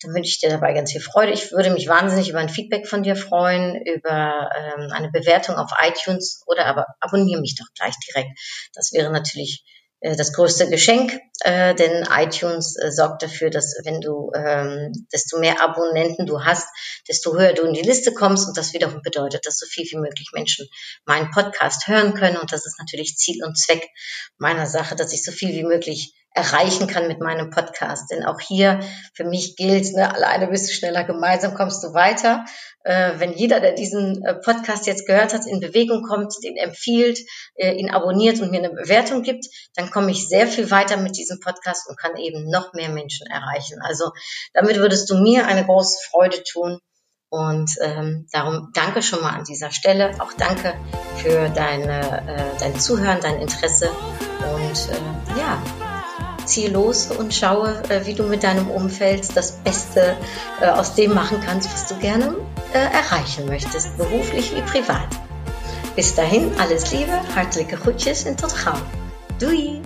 dann 0.00 0.14
wünsche 0.14 0.28
ich 0.28 0.40
dir 0.40 0.50
dabei 0.50 0.74
ganz 0.74 0.92
viel 0.92 1.00
Freude. 1.00 1.32
Ich 1.32 1.50
würde 1.50 1.70
mich 1.70 1.88
wahnsinnig 1.88 2.28
über 2.28 2.38
ein 2.38 2.50
Feedback 2.50 2.86
von 2.86 3.02
dir 3.02 3.16
freuen, 3.16 3.74
über 3.86 4.50
ähm, 4.54 4.92
eine 4.92 5.10
Bewertung 5.10 5.56
auf 5.56 5.70
iTunes 5.80 6.42
oder 6.46 6.66
aber 6.66 6.86
abonniere 7.00 7.40
mich 7.40 7.56
doch 7.56 7.66
gleich 7.74 7.94
direkt. 8.06 8.38
Das 8.74 8.92
wäre 8.92 9.10
natürlich 9.10 9.64
das 10.16 10.34
größte 10.34 10.68
Geschenk, 10.68 11.18
äh, 11.40 11.74
denn 11.74 12.06
iTunes 12.10 12.76
äh, 12.76 12.92
sorgt 12.92 13.22
dafür, 13.22 13.48
dass 13.48 13.74
wenn 13.84 14.02
du, 14.02 14.30
ähm, 14.34 14.92
desto 15.12 15.38
mehr 15.38 15.62
Abonnenten 15.62 16.26
du 16.26 16.44
hast, 16.44 16.68
desto 17.08 17.34
höher 17.34 17.54
du 17.54 17.62
in 17.62 17.72
die 17.72 17.82
Liste 17.82 18.12
kommst. 18.12 18.46
Und 18.46 18.58
das 18.58 18.74
wiederum 18.74 19.00
bedeutet, 19.00 19.46
dass 19.46 19.58
so 19.58 19.66
viel 19.66 19.86
wie 19.90 19.96
möglich 19.96 20.30
Menschen 20.34 20.68
meinen 21.06 21.30
Podcast 21.30 21.88
hören 21.88 22.12
können. 22.12 22.36
Und 22.36 22.52
das 22.52 22.66
ist 22.66 22.78
natürlich 22.78 23.16
Ziel 23.16 23.42
und 23.42 23.56
Zweck 23.56 23.88
meiner 24.36 24.66
Sache, 24.66 24.94
dass 24.94 25.12
ich 25.14 25.24
so 25.24 25.32
viel 25.32 25.54
wie 25.54 25.64
möglich 25.64 26.12
erreichen 26.34 26.88
kann 26.88 27.06
mit 27.06 27.20
meinem 27.20 27.50
Podcast. 27.50 28.10
Denn 28.10 28.24
auch 28.24 28.40
hier 28.40 28.80
für 29.14 29.24
mich 29.24 29.56
gilt, 29.56 29.94
ne, 29.94 30.12
alleine 30.12 30.48
bist 30.48 30.68
du 30.68 30.74
schneller, 30.74 31.04
gemeinsam 31.04 31.54
kommst 31.54 31.82
du 31.84 31.94
weiter. 31.94 32.44
Äh, 32.82 33.12
wenn 33.18 33.32
jeder, 33.32 33.60
der 33.60 33.72
diesen 33.72 34.24
äh, 34.24 34.34
Podcast 34.34 34.86
jetzt 34.86 35.06
gehört 35.06 35.32
hat, 35.32 35.46
in 35.46 35.60
Bewegung 35.60 36.02
kommt, 36.02 36.34
den 36.42 36.56
empfiehlt, 36.56 37.20
äh, 37.54 37.72
ihn 37.74 37.90
abonniert 37.90 38.40
und 38.40 38.50
mir 38.50 38.58
eine 38.58 38.70
Bewertung 38.70 39.22
gibt, 39.22 39.46
dann 39.76 39.90
komme 39.90 40.10
ich 40.10 40.28
sehr 40.28 40.48
viel 40.48 40.70
weiter 40.70 40.96
mit 40.96 41.16
diesem 41.16 41.38
Podcast 41.38 41.88
und 41.88 41.98
kann 41.98 42.16
eben 42.16 42.50
noch 42.50 42.74
mehr 42.74 42.90
Menschen 42.90 43.28
erreichen. 43.28 43.80
Also 43.80 44.10
damit 44.52 44.76
würdest 44.76 45.08
du 45.10 45.16
mir 45.16 45.46
eine 45.46 45.64
große 45.64 45.98
Freude 46.10 46.42
tun. 46.42 46.78
Und 47.30 47.70
ähm, 47.80 48.28
darum 48.30 48.70
danke 48.74 49.02
schon 49.02 49.20
mal 49.20 49.30
an 49.30 49.44
dieser 49.44 49.72
Stelle. 49.72 50.12
Auch 50.20 50.32
danke 50.34 50.74
für 51.16 51.48
deine, 51.48 52.28
äh, 52.28 52.60
dein 52.60 52.78
Zuhören, 52.78 53.18
dein 53.20 53.40
Interesse. 53.40 53.90
Und 54.54 54.88
äh, 54.88 55.38
ja, 55.40 55.60
zieh 56.46 56.68
los 56.68 57.10
und 57.10 57.34
schaue, 57.34 57.82
äh, 57.88 58.06
wie 58.06 58.14
du 58.14 58.24
mit 58.24 58.42
deinem 58.42 58.70
Umfeld 58.70 59.36
das 59.36 59.52
Beste 59.52 60.16
äh, 60.60 60.68
aus 60.68 60.94
dem 60.94 61.14
machen 61.14 61.40
kannst, 61.44 61.72
was 61.72 61.86
du 61.86 61.96
gerne 61.96 62.36
äh, 62.72 62.78
erreichen 62.78 63.46
möchtest, 63.46 63.96
beruflich 63.96 64.54
wie 64.54 64.62
privat. 64.62 65.08
Bis 65.96 66.14
dahin, 66.14 66.50
alles 66.58 66.90
Liebe, 66.92 67.20
hartelijke 67.34 67.76
groetjes 67.76 68.24
en 68.24 68.36
tot 68.36 68.52
gauw. 68.52 68.80
Doei! 69.38 69.80